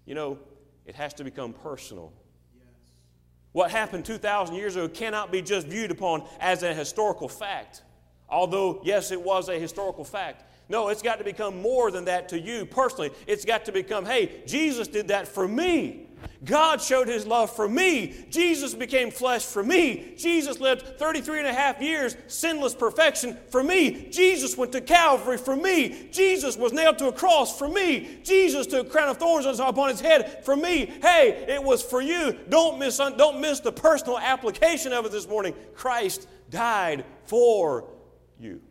You 0.06 0.16
know, 0.16 0.40
it 0.86 0.96
has 0.96 1.14
to 1.16 1.24
become 1.24 1.54
personal 1.54 2.12
what 3.58 3.72
happened 3.72 4.06
2,000 4.06 4.54
years 4.54 4.76
ago 4.76 4.88
cannot 4.88 5.32
be 5.32 5.42
just 5.42 5.66
viewed 5.66 5.90
upon 5.90 6.24
as 6.40 6.62
a 6.62 6.76
historical 6.76 7.28
fact. 7.28 7.82
Although, 8.30 8.82
yes, 8.84 9.10
it 9.10 9.20
was 9.20 9.50
a 9.50 9.58
historical 9.58 10.04
fact. 10.04 10.44
No, 10.70 10.90
it's 10.90 11.02
got 11.02 11.18
to 11.18 11.24
become 11.24 11.60
more 11.60 11.90
than 11.90 12.06
that 12.06 12.30
to 12.30 12.40
you 12.40 12.68
personally. 12.68 13.10
It's 13.26 13.46
got 13.46 13.66
to 13.66 13.72
become, 13.72 14.06
hey, 14.06 14.44
Jesus 14.46 14.88
did 14.88 15.08
that 15.08 15.28
for 15.28 15.48
me. 15.48 16.07
God 16.46 16.82
showed 16.82 17.08
his 17.08 17.26
love 17.26 17.56
for 17.56 17.68
me. 17.68 18.26
Jesus 18.30 18.74
became 18.74 19.12
flesh 19.12 19.44
for 19.44 19.64
me. 19.64 20.14
Jesus 20.18 20.60
lived 20.60 20.98
33 21.00 21.40
and 21.40 21.48
a 21.48 21.54
half 21.54 21.82
years, 21.82 22.16
sinless 22.28 22.76
perfection 22.76 23.38
for 23.50 23.64
me. 23.64 24.10
Jesus 24.10 24.56
went 24.56 24.72
to 24.74 24.82
Calvary 24.82 25.38
for 25.38 25.56
me. 25.56 26.10
Jesus 26.12 26.56
was 26.56 26.74
nailed 26.74 27.00
to 27.00 27.08
a 27.08 27.12
cross 27.12 27.58
for 27.58 27.68
me. 27.68 28.20
Jesus 28.24 28.68
took 28.68 28.88
a 28.88 28.90
crown 28.90 29.10
of 29.10 29.18
thorns 29.18 29.46
upon 29.60 29.90
his 29.90 30.00
head 30.00 30.46
for 30.46 30.56
me. 30.56 30.86
Hey, 31.02 31.46
it 31.48 31.62
was 31.62 31.82
for 31.82 32.02
you. 32.02 32.38
Don't 32.50 32.78
miss, 32.80 32.98
don't 32.98 33.42
miss 33.42 33.60
the 33.60 33.72
personal 33.72 34.20
application 34.20 34.94
of 34.94 35.06
it 35.06 35.12
this 35.12 35.28
morning. 35.28 35.56
Christ 35.74 36.28
died 36.50 37.04
for 37.26 37.86
you. 38.40 38.62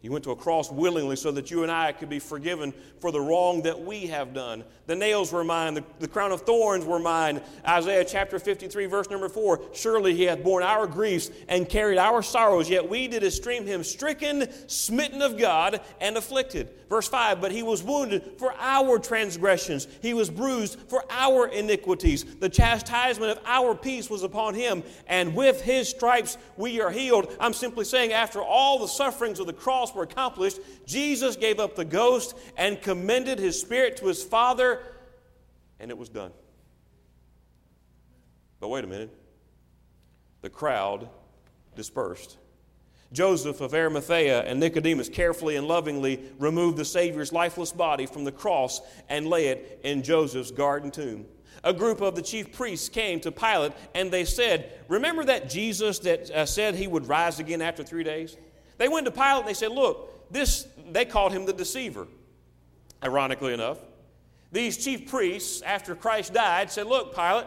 He 0.00 0.08
went 0.08 0.24
to 0.24 0.30
a 0.30 0.36
cross 0.36 0.70
willingly 0.70 1.14
so 1.14 1.30
that 1.32 1.50
you 1.50 1.62
and 1.62 1.70
I 1.70 1.92
could 1.92 2.08
be 2.08 2.20
forgiven 2.20 2.72
for 3.00 3.12
the 3.12 3.20
wrong 3.20 3.62
that 3.62 3.84
we 3.84 4.06
have 4.06 4.32
done. 4.32 4.64
The 4.86 4.96
nails 4.96 5.30
were 5.30 5.44
mine, 5.44 5.74
the, 5.74 5.84
the, 5.98 6.08
crown 6.08 6.32
of 6.32 6.40
thorns 6.40 6.86
were 6.86 6.98
mine. 6.98 7.42
Isaiah 7.68 8.04
chapter 8.04 8.38
53, 8.38 8.86
verse 8.86 9.10
number 9.10 9.28
4 9.28 9.60
Surely 9.74 10.16
he 10.16 10.24
hath 10.24 10.42
borne 10.42 10.62
our 10.62 10.86
griefs 10.86 11.30
and 11.48 11.68
carried 11.68 11.98
our 11.98 12.22
sorrows, 12.22 12.70
yet 12.70 12.88
we 12.88 13.08
did 13.08 13.22
esteem 13.22 13.66
him 13.66 13.84
stricken, 13.84 14.48
smitten 14.68 15.20
of 15.20 15.36
God, 15.36 15.82
and 16.00 16.16
afflicted. 16.16 16.70
Verse 16.88 17.06
5 17.06 17.40
But 17.40 17.52
he 17.52 17.62
was 17.62 17.82
wounded 17.82 18.38
for 18.38 18.54
our 18.58 18.98
transgressions, 18.98 19.86
he 20.00 20.14
was 20.14 20.30
bruised 20.30 20.80
for 20.88 21.04
our 21.10 21.46
iniquities. 21.46 22.24
The 22.24 22.48
chastisement 22.48 23.32
of 23.32 23.44
our 23.44 23.74
peace 23.74 24.08
was 24.08 24.22
upon 24.22 24.54
him, 24.54 24.82
and 25.06 25.34
with 25.34 25.60
his 25.60 25.90
stripes 25.90 26.38
we 26.56 26.80
are 26.80 26.90
healed. 26.90 27.36
I'm 27.38 27.52
simply 27.52 27.84
saying, 27.84 28.14
after 28.14 28.40
all 28.42 28.78
the 28.78 28.88
sufferings 28.88 29.40
of 29.40 29.46
the 29.46 29.52
cross, 29.52 29.89
were 29.94 30.02
accomplished, 30.02 30.58
Jesus 30.86 31.36
gave 31.36 31.60
up 31.60 31.76
the 31.76 31.84
ghost 31.84 32.36
and 32.56 32.80
commended 32.80 33.38
his 33.38 33.60
spirit 33.60 33.96
to 33.98 34.06
his 34.06 34.22
Father, 34.22 34.80
and 35.78 35.90
it 35.90 35.98
was 35.98 36.08
done. 36.08 36.32
But 38.60 38.68
wait 38.68 38.84
a 38.84 38.86
minute. 38.86 39.16
The 40.42 40.50
crowd 40.50 41.08
dispersed. 41.74 42.36
Joseph 43.12 43.60
of 43.60 43.74
Arimathea 43.74 44.42
and 44.42 44.60
Nicodemus 44.60 45.08
carefully 45.08 45.56
and 45.56 45.66
lovingly 45.66 46.20
removed 46.38 46.76
the 46.76 46.84
Savior's 46.84 47.32
lifeless 47.32 47.72
body 47.72 48.06
from 48.06 48.24
the 48.24 48.32
cross 48.32 48.80
and 49.08 49.26
lay 49.26 49.48
it 49.48 49.80
in 49.82 50.02
Joseph's 50.02 50.52
garden 50.52 50.90
tomb. 50.90 51.26
A 51.64 51.72
group 51.72 52.00
of 52.00 52.14
the 52.14 52.22
chief 52.22 52.52
priests 52.52 52.88
came 52.88 53.20
to 53.20 53.32
Pilate 53.32 53.72
and 53.94 54.10
they 54.10 54.24
said, 54.24 54.72
Remember 54.88 55.24
that 55.24 55.50
Jesus 55.50 55.98
that 56.00 56.30
uh, 56.30 56.46
said 56.46 56.74
he 56.74 56.86
would 56.86 57.08
rise 57.08 57.40
again 57.40 57.60
after 57.60 57.82
three 57.82 58.04
days? 58.04 58.36
They 58.80 58.88
went 58.88 59.04
to 59.04 59.12
Pilate 59.12 59.40
and 59.40 59.48
they 59.48 59.52
said, 59.52 59.72
Look, 59.72 60.32
this, 60.32 60.66
they 60.90 61.04
called 61.04 61.32
him 61.32 61.44
the 61.44 61.52
deceiver, 61.52 62.08
ironically 63.04 63.52
enough. 63.52 63.76
These 64.52 64.82
chief 64.82 65.10
priests, 65.10 65.60
after 65.60 65.94
Christ 65.94 66.32
died, 66.32 66.70
said, 66.70 66.86
Look, 66.86 67.14
Pilate, 67.14 67.44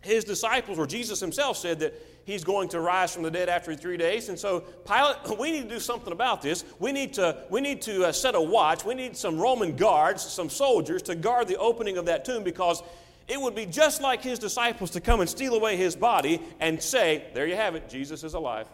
his 0.00 0.24
disciples, 0.24 0.76
or 0.76 0.88
Jesus 0.88 1.20
himself, 1.20 1.56
said 1.56 1.78
that 1.78 1.94
he's 2.24 2.42
going 2.42 2.68
to 2.70 2.80
rise 2.80 3.14
from 3.14 3.22
the 3.22 3.30
dead 3.30 3.48
after 3.48 3.76
three 3.76 3.96
days. 3.96 4.28
And 4.28 4.36
so, 4.36 4.64
Pilate, 4.88 5.18
we 5.38 5.52
need 5.52 5.68
to 5.68 5.74
do 5.76 5.78
something 5.78 6.12
about 6.12 6.42
this. 6.42 6.64
We 6.80 6.90
need 6.90 7.14
to, 7.14 7.44
we 7.48 7.60
need 7.60 7.80
to 7.82 8.06
uh, 8.06 8.12
set 8.12 8.34
a 8.34 8.40
watch. 8.40 8.84
We 8.84 8.96
need 8.96 9.16
some 9.16 9.38
Roman 9.38 9.76
guards, 9.76 10.20
some 10.20 10.50
soldiers 10.50 11.00
to 11.02 11.14
guard 11.14 11.46
the 11.46 11.58
opening 11.58 11.96
of 11.96 12.06
that 12.06 12.24
tomb 12.24 12.42
because 12.42 12.82
it 13.28 13.40
would 13.40 13.54
be 13.54 13.66
just 13.66 14.02
like 14.02 14.20
his 14.20 14.40
disciples 14.40 14.90
to 14.90 15.00
come 15.00 15.20
and 15.20 15.30
steal 15.30 15.54
away 15.54 15.76
his 15.76 15.94
body 15.94 16.42
and 16.58 16.82
say, 16.82 17.26
There 17.34 17.46
you 17.46 17.54
have 17.54 17.76
it, 17.76 17.88
Jesus 17.88 18.24
is 18.24 18.34
alive. 18.34 18.66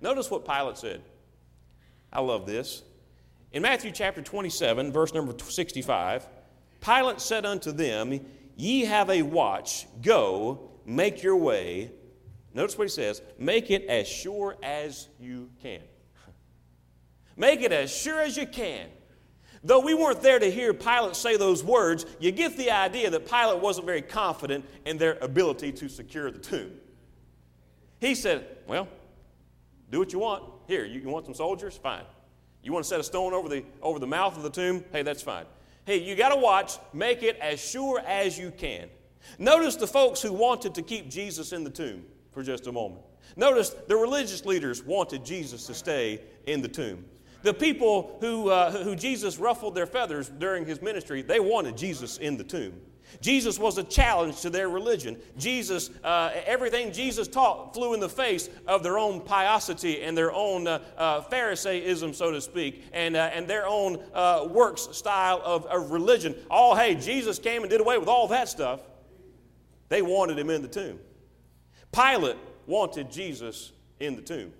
Notice 0.00 0.30
what 0.30 0.44
Pilate 0.44 0.78
said. 0.78 1.02
I 2.12 2.20
love 2.20 2.46
this. 2.46 2.82
In 3.52 3.62
Matthew 3.62 3.90
chapter 3.90 4.22
27, 4.22 4.92
verse 4.92 5.14
number 5.14 5.34
65, 5.38 6.26
Pilate 6.80 7.20
said 7.20 7.44
unto 7.44 7.72
them, 7.72 8.20
Ye 8.56 8.84
have 8.84 9.10
a 9.10 9.22
watch, 9.22 9.86
go, 10.02 10.70
make 10.84 11.22
your 11.22 11.36
way. 11.36 11.90
Notice 12.54 12.76
what 12.76 12.84
he 12.84 12.90
says 12.90 13.22
make 13.38 13.70
it 13.70 13.84
as 13.86 14.08
sure 14.08 14.56
as 14.62 15.08
you 15.20 15.50
can. 15.62 15.80
make 17.36 17.62
it 17.62 17.72
as 17.72 17.94
sure 17.94 18.20
as 18.20 18.36
you 18.36 18.46
can. 18.46 18.88
Though 19.64 19.80
we 19.80 19.94
weren't 19.94 20.22
there 20.22 20.38
to 20.38 20.50
hear 20.50 20.72
Pilate 20.72 21.16
say 21.16 21.36
those 21.36 21.64
words, 21.64 22.06
you 22.20 22.30
get 22.30 22.56
the 22.56 22.70
idea 22.70 23.10
that 23.10 23.28
Pilate 23.28 23.60
wasn't 23.60 23.86
very 23.86 24.02
confident 24.02 24.64
in 24.84 24.98
their 24.98 25.18
ability 25.20 25.72
to 25.72 25.88
secure 25.88 26.30
the 26.30 26.38
tomb. 26.38 26.72
He 28.00 28.14
said, 28.14 28.46
Well, 28.66 28.88
do 29.90 29.98
what 29.98 30.12
you 30.12 30.18
want. 30.18 30.44
Here, 30.66 30.84
you 30.84 31.08
want 31.08 31.24
some 31.24 31.34
soldiers? 31.34 31.76
Fine. 31.76 32.04
You 32.62 32.72
want 32.72 32.84
to 32.84 32.88
set 32.88 33.00
a 33.00 33.04
stone 33.04 33.32
over 33.32 33.48
the, 33.48 33.64
over 33.80 33.98
the 33.98 34.06
mouth 34.06 34.36
of 34.36 34.42
the 34.42 34.50
tomb? 34.50 34.84
Hey, 34.92 35.02
that's 35.02 35.22
fine. 35.22 35.46
Hey, 35.84 35.98
you 35.98 36.14
got 36.14 36.30
to 36.30 36.36
watch. 36.36 36.78
Make 36.92 37.22
it 37.22 37.38
as 37.38 37.60
sure 37.60 38.00
as 38.00 38.38
you 38.38 38.50
can. 38.50 38.88
Notice 39.38 39.76
the 39.76 39.86
folks 39.86 40.20
who 40.20 40.32
wanted 40.32 40.74
to 40.74 40.82
keep 40.82 41.08
Jesus 41.08 41.52
in 41.52 41.64
the 41.64 41.70
tomb 41.70 42.04
for 42.32 42.42
just 42.42 42.66
a 42.66 42.72
moment. 42.72 43.02
Notice 43.36 43.70
the 43.70 43.96
religious 43.96 44.44
leaders 44.44 44.82
wanted 44.82 45.24
Jesus 45.24 45.66
to 45.66 45.74
stay 45.74 46.20
in 46.46 46.60
the 46.60 46.68
tomb. 46.68 47.04
The 47.42 47.54
people 47.54 48.18
who, 48.20 48.50
uh, 48.50 48.82
who 48.82 48.96
Jesus 48.96 49.38
ruffled 49.38 49.74
their 49.74 49.86
feathers 49.86 50.28
during 50.28 50.66
his 50.66 50.82
ministry, 50.82 51.22
they 51.22 51.40
wanted 51.40 51.76
Jesus 51.76 52.18
in 52.18 52.36
the 52.36 52.44
tomb. 52.44 52.80
Jesus 53.20 53.58
was 53.58 53.78
a 53.78 53.82
challenge 53.82 54.40
to 54.42 54.50
their 54.50 54.68
religion. 54.68 55.16
Jesus, 55.36 55.90
uh, 56.04 56.30
everything 56.46 56.92
Jesus 56.92 57.28
taught 57.28 57.74
flew 57.74 57.94
in 57.94 58.00
the 58.00 58.08
face 58.08 58.48
of 58.66 58.82
their 58.82 58.98
own 58.98 59.20
piosity 59.20 60.06
and 60.06 60.16
their 60.16 60.32
own 60.32 60.66
uh, 60.66 60.80
uh, 60.96 61.20
Pharisaism, 61.22 62.14
so 62.14 62.30
to 62.30 62.40
speak, 62.40 62.84
and, 62.92 63.16
uh, 63.16 63.30
and 63.32 63.48
their 63.48 63.66
own 63.66 64.02
uh, 64.14 64.46
works 64.50 64.88
style 64.92 65.40
of, 65.44 65.66
of 65.66 65.90
religion. 65.90 66.34
All, 66.50 66.76
hey, 66.76 66.94
Jesus 66.94 67.38
came 67.38 67.62
and 67.62 67.70
did 67.70 67.80
away 67.80 67.98
with 67.98 68.08
all 68.08 68.28
that 68.28 68.48
stuff. 68.48 68.80
They 69.88 70.02
wanted 70.02 70.38
him 70.38 70.50
in 70.50 70.62
the 70.62 70.68
tomb. 70.68 70.98
Pilate 71.92 72.36
wanted 72.66 73.10
Jesus 73.10 73.72
in 74.00 74.16
the 74.16 74.22
tomb. 74.22 74.52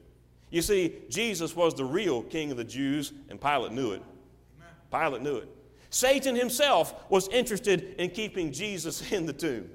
You 0.51 0.63
see, 0.63 0.95
Jesus 1.11 1.55
was 1.55 1.75
the 1.75 1.85
real 1.85 2.23
king 2.23 2.51
of 2.51 2.57
the 2.57 2.65
Jews, 2.65 3.13
and 3.29 3.41
Pilate 3.41 3.73
knew 3.73 3.93
it. 3.93 4.03
Pilate 4.91 5.23
knew 5.23 5.37
it. 5.37 5.49
Satan 5.91 6.37
himself 6.37 6.95
was 7.11 7.29
interested 7.29 7.95
in 7.99 8.11
keeping 8.11 8.53
Jesus 8.53 9.13
in 9.13 9.27
the 9.27 9.33
tomb. 9.33 9.71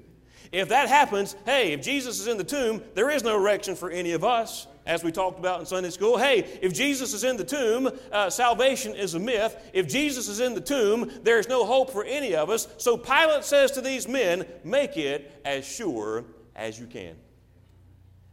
If 0.52 0.68
that 0.68 0.88
happens, 0.88 1.34
hey, 1.44 1.72
if 1.72 1.82
Jesus 1.82 2.20
is 2.20 2.28
in 2.28 2.36
the 2.36 2.44
tomb, 2.44 2.82
there 2.94 3.10
is 3.10 3.24
no 3.24 3.34
resurrection 3.36 3.74
for 3.74 3.90
any 3.90 4.12
of 4.12 4.22
us, 4.22 4.68
as 4.86 5.02
we 5.02 5.10
talked 5.10 5.38
about 5.38 5.58
in 5.58 5.66
Sunday 5.66 5.90
school. 5.90 6.16
Hey, 6.16 6.58
if 6.62 6.72
Jesus 6.72 7.12
is 7.12 7.24
in 7.24 7.36
the 7.36 7.44
tomb, 7.44 7.90
uh, 8.12 8.30
salvation 8.30 8.94
is 8.94 9.14
a 9.14 9.18
myth. 9.18 9.56
If 9.72 9.88
Jesus 9.88 10.28
is 10.28 10.40
in 10.40 10.54
the 10.54 10.60
tomb, 10.60 11.10
there 11.22 11.38
is 11.38 11.48
no 11.48 11.64
hope 11.64 11.90
for 11.90 12.04
any 12.04 12.36
of 12.36 12.50
us. 12.50 12.68
So 12.76 12.96
Pilate 12.96 13.44
says 13.44 13.72
to 13.72 13.80
these 13.80 14.06
men, 14.06 14.46
make 14.62 14.96
it 14.96 15.40
as 15.44 15.66
sure 15.66 16.24
as 16.54 16.78
you 16.78 16.86
can. 16.86 17.16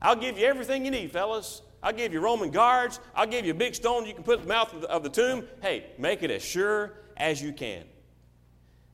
I'll 0.02 0.16
give 0.16 0.38
you 0.38 0.46
everything 0.46 0.86
you 0.86 0.92
need, 0.92 1.12
fellas. 1.12 1.62
I'll 1.82 1.94
give 1.94 2.14
you 2.14 2.20
Roman 2.20 2.52
guards. 2.52 3.00
I'll 3.16 3.26
give 3.26 3.46
you 3.46 3.52
a 3.52 3.56
big 3.56 3.74
stone 3.74 4.06
you 4.06 4.14
can 4.14 4.24
put 4.24 4.40
in 4.40 4.44
the 4.44 4.54
mouth 4.54 4.74
of 4.74 4.82
the, 4.82 4.90
of 4.90 5.04
the 5.04 5.10
tomb. 5.10 5.48
Hey, 5.62 5.88
make 5.98 6.22
it 6.22 6.30
as 6.30 6.44
sure 6.44 6.94
as 7.22 7.42
you 7.42 7.54
can. 7.54 7.84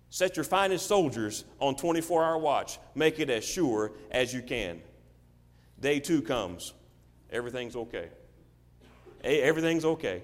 Set 0.10 0.36
your 0.36 0.44
finest 0.44 0.86
soldiers 0.86 1.46
on 1.60 1.76
24 1.76 2.24
hour 2.24 2.38
watch. 2.38 2.78
Make 2.94 3.20
it 3.20 3.30
as 3.30 3.44
sure 3.44 3.94
as 4.12 4.34
you 4.34 4.42
can. 4.42 4.82
Day 5.80 6.00
two 6.00 6.22
comes. 6.22 6.74
Everything's 7.32 7.76
okay. 7.76 8.10
Everything's 9.24 9.86
okay. 9.86 10.22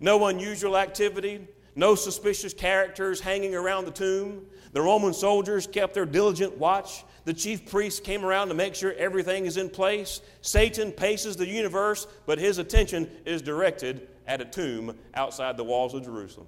No 0.00 0.26
unusual 0.26 0.76
activity, 0.76 1.46
no 1.76 1.94
suspicious 1.94 2.52
characters 2.52 3.20
hanging 3.20 3.54
around 3.54 3.84
the 3.84 3.90
tomb. 3.90 4.46
The 4.72 4.82
Roman 4.82 5.14
soldiers 5.14 5.66
kept 5.66 5.94
their 5.94 6.06
diligent 6.06 6.58
watch. 6.58 7.04
The 7.24 7.32
chief 7.32 7.70
priests 7.70 8.00
came 8.00 8.24
around 8.24 8.48
to 8.48 8.54
make 8.54 8.74
sure 8.74 8.92
everything 8.94 9.46
is 9.46 9.56
in 9.56 9.70
place. 9.70 10.20
Satan 10.42 10.92
paces 10.92 11.36
the 11.36 11.46
universe, 11.46 12.06
but 12.26 12.38
his 12.38 12.58
attention 12.58 13.08
is 13.24 13.40
directed 13.40 14.08
at 14.26 14.40
a 14.40 14.44
tomb 14.44 14.96
outside 15.14 15.56
the 15.56 15.64
walls 15.64 15.94
of 15.94 16.04
Jerusalem. 16.04 16.46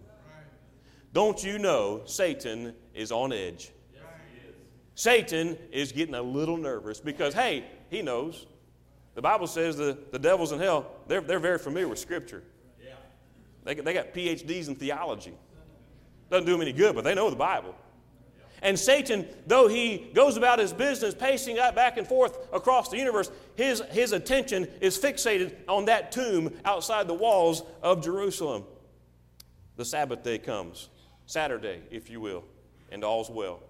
Don't 1.17 1.43
you 1.43 1.59
know 1.59 2.03
Satan 2.05 2.75
is 2.93 3.11
on 3.11 3.33
edge? 3.33 3.71
Yes, 3.95 4.03
he 4.31 4.51
is. 4.51 4.55
Satan 4.95 5.57
is 5.73 5.91
getting 5.91 6.15
a 6.15 6.21
little 6.21 6.59
nervous 6.59 7.01
because, 7.01 7.33
hey, 7.33 7.65
he 7.89 8.03
knows. 8.03 8.45
The 9.15 9.23
Bible 9.23 9.47
says 9.47 9.79
the, 9.79 9.97
the 10.13 10.19
devil's 10.19 10.53
in 10.53 10.59
hell, 10.59 10.91
they're, 11.07 11.23
they're 11.23 11.39
very 11.39 11.59
familiar 11.59 11.89
with 11.89 11.99
Scripture. 11.99 12.43
Yeah. 12.79 12.97
They, 13.65 13.77
they 13.77 13.95
got 13.95 14.13
PhDs 14.13 14.69
in 14.69 14.75
theology. 14.75 15.33
Doesn't 16.31 16.45
do 16.45 16.53
them 16.53 16.61
any 16.61 16.75
good, 16.75 16.95
but 16.95 17.03
they 17.03 17.15
know 17.15 17.31
the 17.31 17.37
Bible. 17.37 17.75
And 18.61 18.79
Satan, 18.79 19.27
though 19.47 19.69
he 19.69 20.11
goes 20.13 20.37
about 20.37 20.59
his 20.59 20.75
business 20.75 21.15
pacing 21.15 21.59
up 21.59 21.75
back 21.75 21.97
and 21.97 22.07
forth 22.07 22.47
across 22.53 22.91
the 22.91 22.99
universe, 22.99 23.31
his, 23.55 23.81
his 23.91 24.13
attention 24.13 24.69
is 24.83 24.99
fixated 24.99 25.55
on 25.67 25.87
that 25.87 26.13
tomb 26.13 26.53
outside 26.67 27.09
the 27.09 27.15
walls 27.15 27.63
of 27.83 28.05
Jerusalem. 28.05 28.65
The 29.77 29.85
Sabbath 29.87 30.23
day 30.23 30.37
comes. 30.37 30.91
Saturday, 31.27 31.83
if 31.91 32.09
you 32.09 32.21
will, 32.21 32.45
and 32.91 33.05
all's 33.05 33.31
well. 33.31 33.61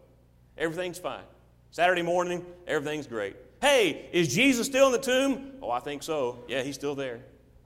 Everything's 0.56 0.98
fine. 0.98 1.25
Saturday 1.70 2.02
morning, 2.02 2.44
everything's 2.66 3.06
great. 3.06 3.36
Hey, 3.60 4.08
is 4.12 4.34
Jesus 4.34 4.66
still 4.66 4.86
in 4.86 4.92
the 4.92 4.98
tomb? 4.98 5.52
Oh, 5.62 5.70
I 5.70 5.80
think 5.80 6.02
so. 6.02 6.44
Yeah, 6.48 6.62
he's 6.62 6.75
still 6.75 6.94
there. 6.94 7.20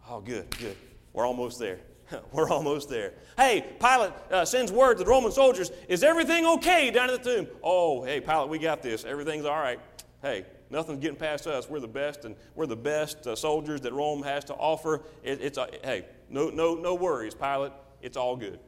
Oh, 0.09 0.21
good, 0.21 0.57
good. 0.59 0.77
We're 1.13 1.27
almost 1.27 1.59
there. 1.59 1.79
We're 2.33 2.51
almost 2.51 2.89
there. 2.89 3.15
Hey, 3.37 3.65
Pilate 3.81 4.13
uh, 4.31 4.45
sends 4.45 4.73
word 4.73 4.99
to 4.99 5.05
the 5.05 5.11
Roman 5.11 5.31
soldiers 5.31 5.71
Is 5.89 6.03
everything 6.03 6.45
okay 6.47 6.91
down 6.91 7.11
at 7.11 7.23
the 7.23 7.37
tomb? 7.37 7.49
Oh, 7.63 8.03
hey, 8.03 8.21
Pilate, 8.21 8.49
we 8.49 8.59
got 8.59 8.83
this. 8.83 9.05
Everything's 9.05 9.45
all 9.45 9.59
right. 9.59 9.79
Hey, 10.23 10.45
nothing's 10.71 11.01
getting 11.01 11.17
past 11.17 11.47
us. 11.47 11.69
We're 11.69 11.81
the 11.81 11.89
best, 11.89 12.25
and 12.25 12.37
we're 12.55 12.67
the 12.67 12.77
best 12.77 13.27
uh, 13.27 13.35
soldiers 13.35 13.81
that 13.83 13.93
Rome 13.93 14.23
has 14.23 14.45
to 14.47 14.55
offer. 14.55 15.03
It, 15.23 15.41
it's, 15.41 15.59
uh, 15.59 15.67
hey, 15.83 16.07
no, 16.29 16.51
no, 16.51 16.75
no 16.75 16.95
worries, 16.95 17.35
Pilate. 17.35 17.73
It's 18.03 18.17
all 18.17 18.37
good. 18.37 18.61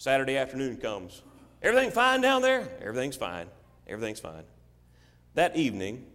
Saturday 0.00 0.38
afternoon 0.38 0.78
comes. 0.78 1.20
Everything 1.60 1.90
fine 1.90 2.22
down 2.22 2.40
there? 2.40 2.66
Everything's 2.80 3.16
fine. 3.16 3.48
Everything's 3.86 4.18
fine. 4.18 4.44
That 5.34 5.56
evening, 5.56 6.06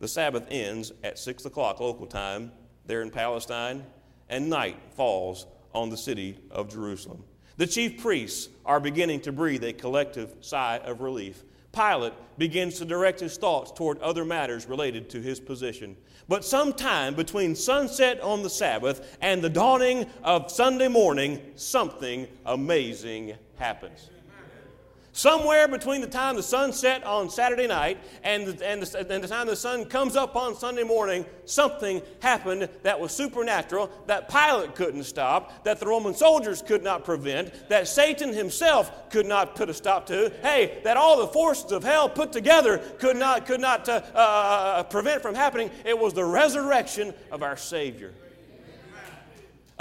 the 0.00 0.06
Sabbath 0.06 0.46
ends 0.50 0.92
at 1.02 1.18
6 1.18 1.46
o'clock 1.46 1.80
local 1.80 2.06
time 2.06 2.52
there 2.84 3.00
in 3.00 3.10
Palestine, 3.10 3.86
and 4.28 4.50
night 4.50 4.76
falls 4.96 5.46
on 5.72 5.88
the 5.88 5.96
city 5.96 6.40
of 6.50 6.70
Jerusalem. 6.70 7.24
The 7.56 7.66
chief 7.66 8.02
priests 8.02 8.50
are 8.66 8.80
beginning 8.80 9.22
to 9.22 9.32
breathe 9.32 9.64
a 9.64 9.72
collective 9.72 10.36
sigh 10.42 10.82
of 10.84 11.00
relief. 11.00 11.42
Pilate 11.72 12.12
begins 12.38 12.78
to 12.78 12.84
direct 12.84 13.20
his 13.20 13.36
thoughts 13.36 13.72
toward 13.72 13.98
other 14.00 14.24
matters 14.24 14.66
related 14.66 15.08
to 15.10 15.20
his 15.20 15.40
position. 15.40 15.96
But 16.28 16.44
sometime 16.44 17.14
between 17.14 17.54
sunset 17.54 18.20
on 18.20 18.42
the 18.42 18.50
Sabbath 18.50 19.16
and 19.20 19.42
the 19.42 19.50
dawning 19.50 20.06
of 20.22 20.50
Sunday 20.50 20.88
morning, 20.88 21.40
something 21.56 22.28
amazing 22.44 23.34
happens. 23.56 24.10
Somewhere 25.14 25.68
between 25.68 26.00
the 26.00 26.06
time 26.06 26.36
the 26.36 26.42
sun 26.42 26.72
set 26.72 27.04
on 27.04 27.28
Saturday 27.28 27.66
night 27.66 27.98
and 28.24 28.46
the, 28.46 28.66
and, 28.66 28.82
the, 28.82 28.98
and 28.98 29.22
the 29.22 29.28
time 29.28 29.46
the 29.46 29.54
sun 29.54 29.84
comes 29.84 30.16
up 30.16 30.36
on 30.36 30.56
Sunday 30.56 30.84
morning, 30.84 31.26
something 31.44 32.00
happened 32.20 32.66
that 32.82 32.98
was 32.98 33.12
supernatural, 33.12 33.90
that 34.06 34.30
Pilate 34.30 34.74
couldn't 34.74 35.04
stop, 35.04 35.64
that 35.64 35.78
the 35.78 35.86
Roman 35.86 36.14
soldiers 36.14 36.62
could 36.62 36.82
not 36.82 37.04
prevent, 37.04 37.68
that 37.68 37.88
Satan 37.88 38.32
himself 38.32 39.10
could 39.10 39.26
not 39.26 39.54
put 39.54 39.68
a 39.68 39.74
stop 39.74 40.06
to. 40.06 40.32
Hey, 40.40 40.80
that 40.82 40.96
all 40.96 41.18
the 41.18 41.28
forces 41.28 41.72
of 41.72 41.84
hell 41.84 42.08
put 42.08 42.32
together 42.32 42.78
could 42.98 43.18
not, 43.18 43.44
could 43.44 43.60
not 43.60 43.86
uh, 43.90 44.00
uh, 44.14 44.82
prevent 44.84 45.20
from 45.20 45.34
happening. 45.34 45.70
It 45.84 45.98
was 45.98 46.14
the 46.14 46.24
resurrection 46.24 47.12
of 47.30 47.42
our 47.42 47.58
Savior. 47.58 48.14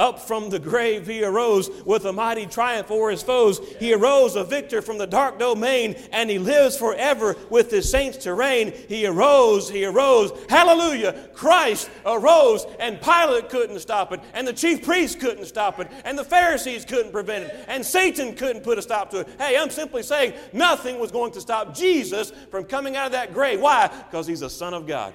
Up 0.01 0.19
from 0.19 0.49
the 0.49 0.57
grave, 0.57 1.05
he 1.05 1.23
arose 1.23 1.69
with 1.85 2.05
a 2.05 2.11
mighty 2.11 2.47
triumph 2.47 2.89
over 2.89 3.11
his 3.11 3.21
foes. 3.21 3.59
He 3.79 3.93
arose 3.93 4.35
a 4.35 4.43
victor 4.43 4.81
from 4.81 4.97
the 4.97 5.05
dark 5.05 5.37
domain, 5.37 5.95
and 6.11 6.27
he 6.27 6.39
lives 6.39 6.75
forever 6.75 7.35
with 7.51 7.69
his 7.69 7.91
saints 7.91 8.17
to 8.17 8.33
reign. 8.33 8.73
He 8.89 9.05
arose, 9.05 9.69
he 9.69 9.85
arose. 9.85 10.31
Hallelujah! 10.49 11.29
Christ 11.35 11.87
arose, 12.03 12.65
and 12.79 12.99
Pilate 12.99 13.49
couldn't 13.49 13.79
stop 13.79 14.11
it, 14.11 14.21
and 14.33 14.47
the 14.47 14.53
chief 14.53 14.83
priests 14.83 15.15
couldn't 15.15 15.45
stop 15.45 15.79
it, 15.79 15.87
and 16.03 16.17
the 16.17 16.23
Pharisees 16.23 16.83
couldn't 16.83 17.11
prevent 17.11 17.43
it, 17.43 17.65
and 17.67 17.85
Satan 17.85 18.33
couldn't 18.33 18.63
put 18.63 18.79
a 18.79 18.81
stop 18.81 19.11
to 19.11 19.19
it. 19.19 19.29
Hey, 19.37 19.55
I'm 19.55 19.69
simply 19.69 20.01
saying 20.01 20.33
nothing 20.51 20.97
was 20.97 21.11
going 21.11 21.31
to 21.33 21.41
stop 21.41 21.75
Jesus 21.75 22.33
from 22.49 22.63
coming 22.63 22.95
out 22.95 23.05
of 23.05 23.11
that 23.11 23.35
grave. 23.35 23.61
Why? 23.61 23.87
Because 23.87 24.25
he's 24.25 24.39
the 24.39 24.49
Son 24.49 24.73
of 24.73 24.87
God. 24.87 25.13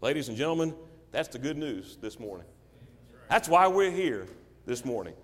Ladies 0.00 0.30
and 0.30 0.38
gentlemen, 0.38 0.74
that's 1.10 1.28
the 1.28 1.38
good 1.38 1.56
news 1.56 1.96
this 2.00 2.18
morning. 2.18 2.46
That's 3.28 3.48
why 3.48 3.66
we're 3.68 3.90
here 3.90 4.26
this 4.66 4.84
morning. 4.84 5.14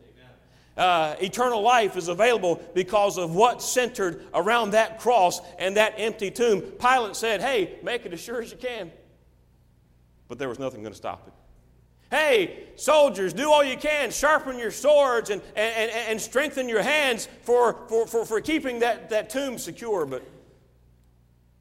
Uh, 0.76 1.14
eternal 1.20 1.62
life 1.62 1.96
is 1.96 2.08
available 2.08 2.60
because 2.74 3.16
of 3.16 3.34
what's 3.34 3.64
centered 3.64 4.24
around 4.34 4.70
that 4.70 4.98
cross 4.98 5.40
and 5.58 5.76
that 5.76 5.94
empty 5.98 6.32
tomb. 6.32 6.62
Pilate 6.62 7.14
said, 7.14 7.40
Hey, 7.40 7.78
make 7.84 8.04
it 8.06 8.12
as 8.12 8.20
sure 8.20 8.42
as 8.42 8.50
you 8.50 8.56
can. 8.56 8.90
But 10.26 10.38
there 10.38 10.48
was 10.48 10.58
nothing 10.58 10.82
going 10.82 10.92
to 10.92 10.96
stop 10.96 11.28
it. 11.28 11.34
Hey, 12.10 12.64
soldiers, 12.76 13.32
do 13.32 13.52
all 13.52 13.62
you 13.62 13.76
can. 13.76 14.10
Sharpen 14.10 14.58
your 14.58 14.70
swords 14.70 15.30
and, 15.30 15.40
and, 15.54 15.90
and 15.90 16.20
strengthen 16.20 16.68
your 16.68 16.82
hands 16.82 17.28
for, 17.42 17.76
for, 17.88 18.06
for, 18.06 18.24
for 18.24 18.40
keeping 18.40 18.80
that, 18.80 19.10
that 19.10 19.30
tomb 19.30 19.58
secure. 19.58 20.06
But 20.06 20.26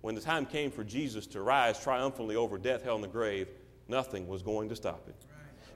when 0.01 0.15
the 0.15 0.21
time 0.21 0.45
came 0.45 0.71
for 0.71 0.83
Jesus 0.83 1.27
to 1.27 1.41
rise 1.41 1.79
triumphantly 1.79 2.35
over 2.35 2.57
death, 2.57 2.83
hell, 2.83 2.95
and 2.95 3.03
the 3.03 3.07
grave, 3.07 3.47
Nothing 3.93 4.27
was 4.27 4.41
going 4.41 4.69
to 4.69 4.75
stop 4.75 5.07
it. 5.07 5.15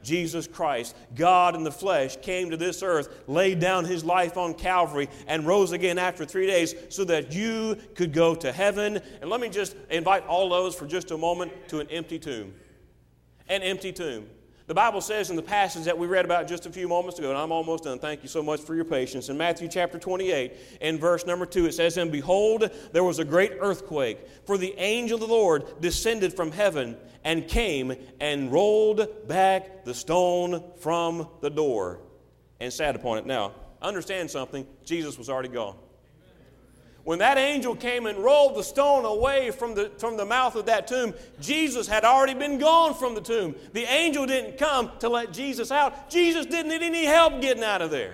Jesus 0.01 0.47
Christ, 0.47 0.95
God 1.13 1.55
in 1.55 1.63
the 1.63 1.71
flesh, 1.71 2.17
came 2.17 2.49
to 2.49 2.57
this 2.57 2.81
earth, 2.81 3.23
laid 3.27 3.59
down 3.59 3.85
his 3.85 4.03
life 4.03 4.37
on 4.37 4.55
Calvary, 4.55 5.07
and 5.27 5.45
rose 5.45 5.71
again 5.71 5.99
after 5.99 6.25
three 6.25 6.47
days 6.47 6.73
so 6.89 7.03
that 7.03 7.31
you 7.31 7.77
could 7.93 8.13
go 8.13 8.33
to 8.33 8.51
heaven. 8.51 8.99
And 9.21 9.29
let 9.29 9.39
me 9.39 9.49
just 9.49 9.75
invite 9.91 10.25
all 10.25 10.49
those 10.49 10.73
for 10.73 10.87
just 10.87 11.11
a 11.11 11.17
moment 11.17 11.51
to 11.67 11.79
an 11.79 11.87
empty 11.91 12.17
tomb. 12.17 12.55
An 13.49 13.61
empty 13.61 13.91
tomb. 13.91 14.27
The 14.67 14.73
Bible 14.73 14.99
says 14.99 15.29
in 15.29 15.37
the 15.37 15.41
passage 15.41 15.85
that 15.85 15.97
we 15.97 16.07
read 16.07 16.25
about 16.25 16.45
just 16.45 16.65
a 16.65 16.69
few 16.69 16.89
moments 16.89 17.17
ago, 17.17 17.29
and 17.29 17.37
I'm 17.37 17.53
almost 17.53 17.85
done. 17.85 17.99
Thank 17.99 18.21
you 18.21 18.27
so 18.27 18.43
much 18.43 18.59
for 18.59 18.75
your 18.75 18.83
patience. 18.83 19.29
In 19.29 19.37
Matthew 19.37 19.69
chapter 19.69 19.97
28, 19.97 20.51
in 20.81 20.99
verse 20.99 21.25
number 21.25 21.45
2, 21.45 21.67
it 21.67 21.73
says, 21.73 21.95
And 21.95 22.11
behold, 22.11 22.69
there 22.91 23.03
was 23.05 23.19
a 23.19 23.23
great 23.23 23.53
earthquake, 23.61 24.19
for 24.45 24.57
the 24.57 24.75
angel 24.77 25.15
of 25.15 25.21
the 25.21 25.33
Lord 25.33 25.79
descended 25.79 26.33
from 26.33 26.51
heaven 26.51 26.97
and 27.23 27.47
came 27.47 27.95
and 28.19 28.51
rolled 28.51 29.07
back 29.29 29.85
the 29.85 29.93
stone 29.93 30.61
from 30.79 31.29
the 31.39 31.49
door 31.49 32.01
and 32.59 32.71
sat 32.71 32.93
upon 32.93 33.19
it. 33.19 33.25
Now, 33.25 33.53
understand 33.81 34.29
something 34.29 34.67
Jesus 34.83 35.17
was 35.17 35.29
already 35.29 35.49
gone. 35.49 35.77
When 37.07 37.19
that 37.19 37.37
angel 37.37 37.73
came 37.73 38.05
and 38.05 38.17
rolled 38.17 38.57
the 38.57 38.63
stone 38.65 39.05
away 39.05 39.51
from 39.51 39.75
the, 39.75 39.89
from 39.97 40.17
the 40.17 40.25
mouth 40.25 40.55
of 40.55 40.65
that 40.65 40.87
tomb, 40.87 41.13
Jesus 41.39 41.87
had 41.87 42.03
already 42.03 42.33
been 42.33 42.57
gone 42.57 42.93
from 42.93 43.15
the 43.15 43.21
tomb. 43.21 43.55
The 43.71 43.83
angel 43.83 44.25
didn't 44.25 44.57
come 44.57 44.91
to 44.99 45.07
let 45.07 45.31
Jesus 45.31 45.71
out. 45.71 46.09
Jesus 46.09 46.45
didn't 46.45 46.67
need 46.67 46.81
any 46.81 47.05
help 47.05 47.39
getting 47.39 47.63
out 47.63 47.81
of 47.81 47.91
there. 47.91 48.11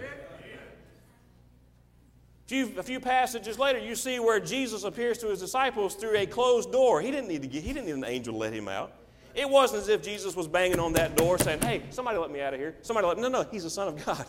A 2.46 2.48
few, 2.48 2.72
a 2.78 2.84
few 2.84 3.00
passages 3.00 3.58
later, 3.58 3.80
you 3.80 3.96
see 3.96 4.20
where 4.20 4.40
Jesus 4.40 4.84
appears 4.84 5.18
to 5.18 5.30
his 5.30 5.40
disciples 5.40 5.96
through 5.96 6.16
a 6.16 6.28
closed 6.28 6.72
door. 6.72 7.02
He 7.02 7.10
didn't 7.10 7.30
need 7.30 7.42
to 7.42 7.48
get, 7.48 7.64
he 7.64 7.74
didn't 7.74 7.88
need 7.88 7.96
an 7.96 8.06
angel 8.06 8.34
to 8.34 8.38
let 8.38 8.54
him 8.54 8.68
out. 8.68 8.94
It 9.34 9.50
wasn't 9.50 9.82
as 9.82 9.90
if 9.90 10.04
Jesus 10.04 10.36
was 10.36 10.48
banging 10.48 10.80
on 10.80 10.94
that 10.94 11.18
door 11.18 11.40
saying, 11.40 11.62
Hey, 11.62 11.82
somebody 11.90 12.20
let 12.20 12.30
me 12.30 12.42
out 12.42 12.54
of 12.54 12.60
here. 12.60 12.76
Somebody 12.84 13.08
let 13.08 13.18
me. 13.18 13.24
No, 13.24 13.30
no, 13.30 13.42
he's 13.50 13.64
the 13.64 13.72
Son 13.72 13.88
of 13.88 14.06
God. 14.06 14.24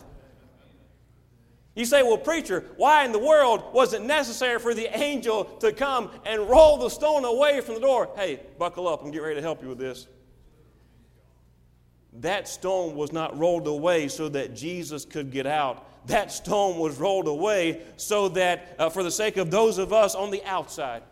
You 1.75 1.83
say, 1.83 2.03
well, 2.03 2.17
preacher, 2.17 2.63
why 2.77 3.03
in 3.03 3.11
the 3.11 3.19
world 3.19 3.73
was 3.73 3.93
it 3.93 4.01
necessary 4.01 4.59
for 4.59 4.73
the 4.73 4.97
angel 4.97 5.43
to 5.59 5.73
come 5.73 6.09
and 6.25 6.49
roll 6.49 6.77
the 6.77 6.89
stone 6.89 7.25
away 7.25 7.59
from 7.59 7.75
the 7.75 7.81
door? 7.81 8.09
Hey, 8.15 8.39
buckle 8.57 8.87
up. 8.87 9.03
I'm 9.03 9.11
getting 9.11 9.25
ready 9.25 9.35
to 9.35 9.41
help 9.41 9.61
you 9.61 9.67
with 9.67 9.77
this. 9.77 10.07
That 12.13 12.47
stone 12.47 12.95
was 12.95 13.11
not 13.11 13.37
rolled 13.37 13.67
away 13.67 14.07
so 14.07 14.29
that 14.29 14.55
Jesus 14.55 15.03
could 15.03 15.31
get 15.31 15.45
out. 15.45 15.85
That 16.07 16.31
stone 16.31 16.77
was 16.79 16.97
rolled 16.97 17.27
away 17.27 17.81
so 17.97 18.29
that, 18.29 18.75
uh, 18.79 18.89
for 18.89 19.03
the 19.03 19.11
sake 19.11 19.35
of 19.35 19.51
those 19.51 19.77
of 19.77 19.91
us 19.91 20.15
on 20.15 20.31
the 20.31 20.43
outside, 20.45 21.03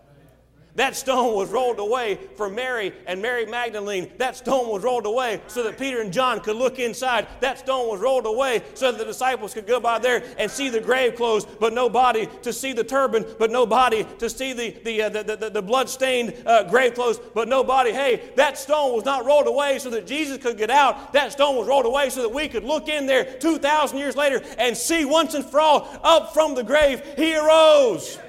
that 0.75 0.95
stone 0.95 1.35
was 1.35 1.49
rolled 1.49 1.77
away 1.77 2.17
for 2.35 2.49
Mary 2.49 2.93
and 3.05 3.21
Mary 3.21 3.45
Magdalene. 3.45 4.11
That 4.17 4.35
stone 4.35 4.69
was 4.69 4.81
rolled 4.81 5.05
away 5.05 5.39
so 5.45 5.61
that 5.63 5.77
Peter 5.77 6.01
and 6.01 6.11
John 6.11 6.39
could 6.39 6.55
look 6.55 6.79
inside. 6.79 7.27
That 7.41 7.59
stone 7.59 7.89
was 7.89 7.99
rolled 7.99 8.25
away 8.25 8.63
so 8.73 8.91
that 8.91 8.97
the 8.97 9.05
disciples 9.05 9.53
could 9.53 9.67
go 9.67 9.79
by 9.79 9.99
there 9.99 10.23
and 10.39 10.49
see 10.49 10.69
the 10.69 10.81
grave 10.81 11.15
clothes, 11.15 11.45
but 11.45 11.73
no 11.73 11.89
body, 11.89 12.27
to 12.41 12.51
see 12.51 12.73
the 12.73 12.83
turban, 12.83 13.23
but 13.37 13.51
no 13.51 13.67
body, 13.67 14.07
to 14.17 14.29
see 14.29 14.53
the, 14.53 14.71
the, 14.83 15.03
uh, 15.03 15.09
the, 15.09 15.23
the, 15.23 15.49
the 15.51 15.61
blood-stained 15.61 16.33
uh, 16.45 16.63
grave 16.63 16.95
clothes, 16.95 17.19
but 17.35 17.47
no 17.47 17.63
body. 17.63 17.91
Hey, 17.91 18.31
that 18.35 18.57
stone 18.57 18.95
was 18.95 19.05
not 19.05 19.25
rolled 19.25 19.47
away 19.47 19.77
so 19.77 19.91
that 19.91 20.07
Jesus 20.07 20.39
could 20.39 20.57
get 20.57 20.71
out. 20.71 21.13
That 21.13 21.31
stone 21.31 21.55
was 21.55 21.67
rolled 21.67 21.85
away 21.85 22.09
so 22.09 22.23
that 22.23 22.29
we 22.29 22.47
could 22.47 22.63
look 22.63 22.89
in 22.89 23.05
there 23.05 23.25
2,000 23.25 23.97
years 23.97 24.15
later 24.15 24.41
and 24.57 24.75
see 24.75 25.05
once 25.05 25.35
and 25.35 25.45
for 25.45 25.59
all 25.59 25.87
up 26.03 26.33
from 26.33 26.55
the 26.55 26.63
grave, 26.63 27.03
he 27.15 27.35
arose. 27.37 28.19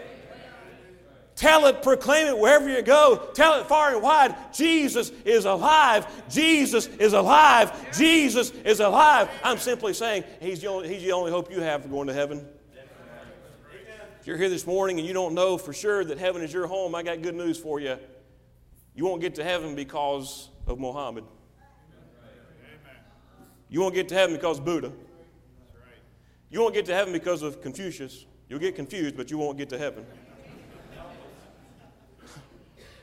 Tell 1.37 1.67
it, 1.67 1.83
proclaim 1.83 2.29
it 2.29 2.39
wherever 2.39 2.69
you 2.69 2.81
go. 2.81 3.29
Tell 3.35 3.61
it 3.61 3.67
far 3.67 3.93
and 3.93 4.03
wide. 4.03 4.37
Jesus 4.53 5.11
is 5.25 5.47
alive. 5.47 6.07
Jesus 6.31 6.87
is 6.87 7.13
alive. 7.13 7.73
Jesus 7.97 8.51
is 8.65 8.79
alive. 8.79 9.29
I'm 9.43 9.59
simply 9.59 9.95
saying 9.95 10.25
he's 10.41 10.61
the 10.61 10.69
only, 10.69 10.89
he's 10.89 11.03
the 11.03 11.13
only 11.13 11.33
hope 11.33 11.51
you 11.51 11.61
have 11.61 11.83
for 11.83 11.89
going 11.89 12.07
to 12.07 12.15
heaven. 12.15 12.47
If 14.21 14.29
you're 14.29 14.37
here 14.37 14.49
this 14.49 14.67
morning 14.67 14.99
and 14.99 15.07
you 15.07 15.13
don't 15.13 15.35
know 15.35 15.59
for 15.59 15.73
sure 15.73 16.05
that 16.05 16.19
heaven 16.19 16.41
is 16.41 16.53
your 16.53 16.67
home, 16.67 16.95
I 16.95 17.03
got 17.03 17.21
good 17.21 17.35
news 17.35 17.59
for 17.59 17.81
you. 17.81 17.99
You 18.95 19.05
won't 19.05 19.21
get 19.21 19.35
to 19.35 19.45
heaven 19.45 19.75
because 19.75 20.49
of 20.67 20.79
Muhammad. 20.79 21.25
You 23.69 23.81
won't 23.81 23.95
get 23.95 24.09
to 24.11 24.15
heaven 24.15 24.37
because 24.37 24.61
of 24.61 24.65
Buddha. 24.65 24.93
You 26.49 26.61
won't 26.61 26.75
get 26.75 26.87
to 26.87 26.95
heaven 26.95 27.13
because 27.13 27.43
of 27.43 27.61
Confucius. 27.61 28.25
You'll 28.49 28.61
get 28.61 28.77
confused, 28.77 29.17
but 29.17 29.33
you 29.33 29.39
won't 29.39 29.59
get 29.59 29.69
to 29.71 29.79
heaven. 29.79 30.07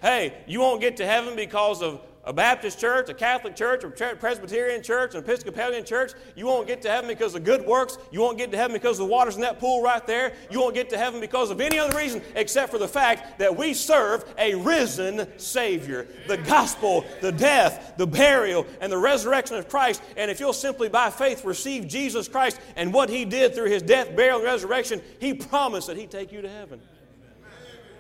Hey, 0.02 0.34
you 0.48 0.60
won't 0.60 0.82
get 0.82 0.98
to 0.98 1.06
heaven 1.06 1.36
because 1.36 1.82
of 1.84 2.02
a 2.24 2.34
Baptist 2.34 2.80
church, 2.80 3.10
a 3.10 3.14
Catholic 3.14 3.56
church, 3.56 3.84
a 3.84 3.90
Presbyterian 3.90 4.84
church, 4.84 5.16
an 5.16 5.24
Episcopalian 5.24 5.86
church. 5.86 6.14
You 6.36 6.46
won't 6.46 6.68
get 6.68 6.82
to 6.84 6.90
heaven 6.90 7.08
because 7.08 7.34
of 7.34 7.44
good 7.44 7.66
works. 7.66 7.98
You 8.12 8.22
won't 8.22 8.38
get 8.38 8.52
to 8.52 8.58
heaven 8.58 8.74
because 8.74 9.00
of 9.00 9.08
the 9.08 9.12
water's 9.12 9.36
in 9.36 9.42
that 9.42 9.60
pool 9.60 9.82
right 9.82 10.06
there. 10.06 10.34
You 10.50 10.60
won't 10.60 10.76
get 10.76 10.90
to 10.92 10.98
heaven 10.98 11.20
because 11.20 11.50
of 11.50 11.62
any 11.62 11.80
other 11.80 11.98
reason 11.98 12.22
except 12.36 12.72
for 12.72 12.78
the 12.78 12.88
fact 12.88 13.40
that 13.40 13.56
we 13.56 13.74
serve 13.74 14.24
a 14.38 14.54
risen 14.56 15.28
Savior. 15.40 16.08
The 16.28 16.38
gospel, 16.38 17.06
the 17.22 17.32
death, 17.32 17.94
the 17.98 18.08
burial, 18.08 18.68
and 18.80 18.92
the 18.92 18.98
resurrection 18.98 19.58
of 19.58 19.68
Christ. 19.68 20.02
And 20.16 20.30
if 20.30 20.40
you'll 20.40 20.54
simply 20.54 20.90
by 20.90 21.10
faith 21.10 21.44
receive 21.44 21.88
Jesus 21.88 22.28
Christ 22.28 22.60
and 22.76 22.94
what 22.94 23.10
He 23.10 23.26
did 23.26 23.56
through 23.56 23.70
His 23.70 23.82
death, 23.82 24.16
burial, 24.16 24.38
and 24.38 24.46
resurrection, 24.46 25.02
He 25.20 25.34
promised 25.34 25.88
that 25.88 25.98
He'd 25.98 26.12
take 26.12 26.32
you 26.32 26.42
to 26.42 26.50
heaven. 26.50 26.82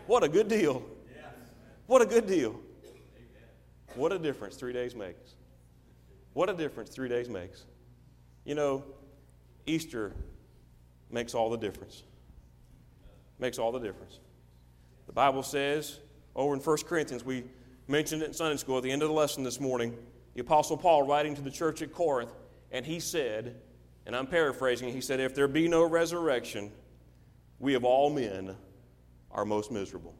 What 0.05 0.23
a 0.23 0.29
good 0.29 0.47
deal. 0.47 0.83
What 1.91 2.01
a 2.01 2.05
good 2.05 2.25
deal. 2.25 2.57
What 3.95 4.13
a 4.13 4.17
difference 4.17 4.55
three 4.55 4.71
days 4.71 4.95
makes. 4.95 5.35
What 6.31 6.49
a 6.49 6.53
difference 6.53 6.89
three 6.89 7.09
days 7.09 7.27
makes. 7.27 7.65
You 8.45 8.55
know, 8.55 8.85
Easter 9.65 10.13
makes 11.09 11.35
all 11.35 11.49
the 11.49 11.57
difference. 11.57 12.03
Makes 13.39 13.59
all 13.59 13.73
the 13.73 13.79
difference. 13.79 14.19
The 15.05 15.11
Bible 15.11 15.43
says 15.43 15.99
over 16.33 16.53
in 16.53 16.61
1 16.61 16.77
Corinthians, 16.87 17.25
we 17.25 17.43
mentioned 17.89 18.21
it 18.21 18.27
in 18.27 18.33
Sunday 18.33 18.55
school 18.55 18.77
at 18.77 18.83
the 18.83 18.91
end 18.91 19.01
of 19.01 19.09
the 19.09 19.13
lesson 19.13 19.43
this 19.43 19.59
morning, 19.59 19.93
the 20.33 20.39
Apostle 20.39 20.77
Paul 20.77 21.03
writing 21.03 21.35
to 21.35 21.41
the 21.41 21.51
church 21.51 21.81
at 21.81 21.91
Corinth, 21.91 22.31
and 22.71 22.85
he 22.85 23.01
said, 23.01 23.59
and 24.05 24.15
I'm 24.15 24.27
paraphrasing, 24.27 24.93
he 24.93 25.01
said, 25.01 25.19
If 25.19 25.35
there 25.35 25.49
be 25.49 25.67
no 25.67 25.83
resurrection, 25.83 26.71
we 27.59 27.73
of 27.73 27.83
all 27.83 28.09
men 28.09 28.55
are 29.29 29.43
most 29.43 29.73
miserable. 29.73 30.15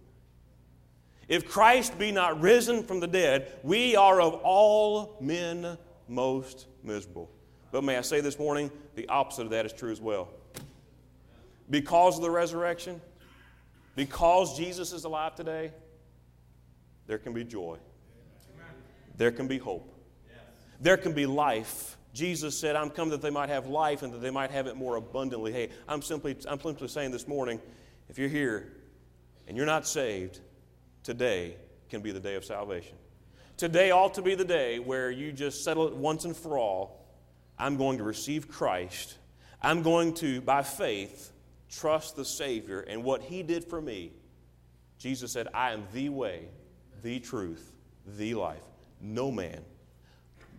If 1.32 1.48
Christ 1.48 1.98
be 1.98 2.12
not 2.12 2.42
risen 2.42 2.84
from 2.84 3.00
the 3.00 3.08
dead, 3.08 3.54
we 3.64 3.96
are 3.96 4.20
of 4.20 4.34
all 4.44 5.16
men 5.22 5.78
most 6.10 6.68
miserable. 6.84 7.32
But 7.72 7.86
may 7.86 7.96
I 7.96 8.02
say 8.02 8.20
this 8.20 8.38
morning, 8.38 8.70
the 8.96 9.08
opposite 9.08 9.44
of 9.44 9.52
that 9.52 9.66
is 9.66 9.72
true 9.72 9.94
as 9.94 10.02
well. 10.02 10.28
Because 11.70 12.18
of 12.18 12.22
the 12.22 12.30
resurrection, 12.30 13.00
because 13.96 14.58
Jesus 14.58 14.92
is 14.92 15.06
alive 15.06 15.34
today, 15.36 15.72
there 17.08 17.18
can 17.18 17.32
be 17.32 17.46
joy. 17.46 17.78
There 19.16 19.32
can 19.32 19.48
be 19.48 19.58
hope. 19.58 19.88
There 20.82 20.98
can 20.98 21.14
be 21.14 21.26
life. 21.26 21.96
Jesus 22.14 22.60
said, 22.60 22.76
I'm 22.76 22.90
come 22.90 23.08
that 23.08 23.22
they 23.22 23.30
might 23.30 23.48
have 23.48 23.68
life 23.68 24.04
and 24.04 24.12
that 24.14 24.22
they 24.22 24.32
might 24.32 24.52
have 24.52 24.68
it 24.68 24.76
more 24.76 24.98
abundantly. 24.98 25.54
Hey, 25.54 25.70
I'm 25.88 26.02
simply, 26.02 26.36
I'm 26.46 26.60
simply 26.60 26.90
saying 26.90 27.12
this 27.12 27.26
morning, 27.26 27.62
if 28.10 28.20
you're 28.20 28.28
here 28.28 28.74
and 29.48 29.56
you're 29.56 29.66
not 29.66 29.88
saved, 29.88 30.42
today 31.04 31.56
can 31.90 32.02
be 32.02 32.12
the 32.12 32.20
day 32.20 32.36
of 32.36 32.46
salvation. 32.46 32.96
Today 33.58 33.92
ought 33.92 34.16
to 34.16 34.22
be 34.22 34.36
the 34.36 34.46
day 34.46 34.80
where 34.80 35.12
you 35.12 35.32
just 35.32 35.64
settle 35.64 35.88
it 35.88 35.96
once 35.96 36.26
and 36.26 36.36
for 36.36 36.58
all. 36.58 37.06
I'm 37.60 37.78
going 37.78 38.00
to 38.00 38.04
receive 38.04 38.48
Christ. 38.48 39.18
I'm 39.62 39.84
going 39.84 40.16
to, 40.16 40.42
by 40.42 40.64
faith, 40.64 41.32
trust 41.70 42.16
the 42.16 42.26
Savior 42.26 42.80
and 42.82 43.04
what 43.04 43.22
He 43.22 43.44
did 43.44 43.64
for 43.64 43.80
me. 43.80 44.14
Jesus 44.98 45.32
said, 45.32 45.48
I 45.54 45.72
am 45.72 45.86
the 45.94 46.10
way, 46.10 46.46
the 47.04 47.20
truth, 47.20 47.72
the 48.18 48.34
life. 48.34 48.64
No 49.00 49.32
man, 49.32 49.62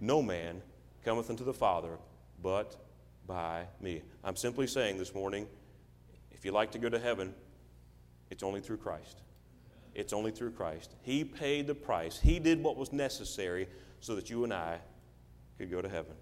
no 0.01 0.23
man 0.23 0.63
cometh 1.05 1.31
unto 1.31 1.45
the 1.45 1.55
Father 1.55 1.99
but 2.43 2.77
by 3.27 3.65
me. 3.81 4.03
I'm 4.25 4.37
simply 4.37 4.67
saying 4.67 4.99
this 4.99 5.15
morning 5.15 5.47
if 6.33 6.45
you 6.45 6.53
like 6.53 6.73
to 6.73 6.79
go 6.79 6.89
to 6.89 6.99
heaven, 6.99 7.35
it's 8.31 8.43
only 8.43 8.61
through 8.61 8.79
Christ. 8.79 9.23
It's 9.95 10.13
only 10.13 10.31
through 10.31 10.53
Christ. 10.53 10.95
He 11.03 11.25
paid 11.25 11.67
the 11.67 11.75
price, 11.75 12.19
He 12.19 12.39
did 12.39 12.63
what 12.63 12.77
was 12.77 12.93
necessary 12.93 13.69
so 14.01 14.15
that 14.17 14.31
you 14.31 14.45
and 14.45 14.53
I 14.53 14.79
could 15.59 15.71
go 15.71 15.83
to 15.83 15.89
heaven. 15.89 16.15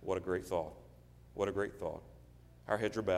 What 0.00 0.18
a 0.18 0.20
great 0.20 0.46
thought. 0.46 0.74
What 1.34 1.48
a 1.48 1.52
great 1.52 1.78
thought. 1.78 2.02
Our 2.66 2.76
heads 2.76 2.96
are 2.96 3.02
bowed. 3.02 3.16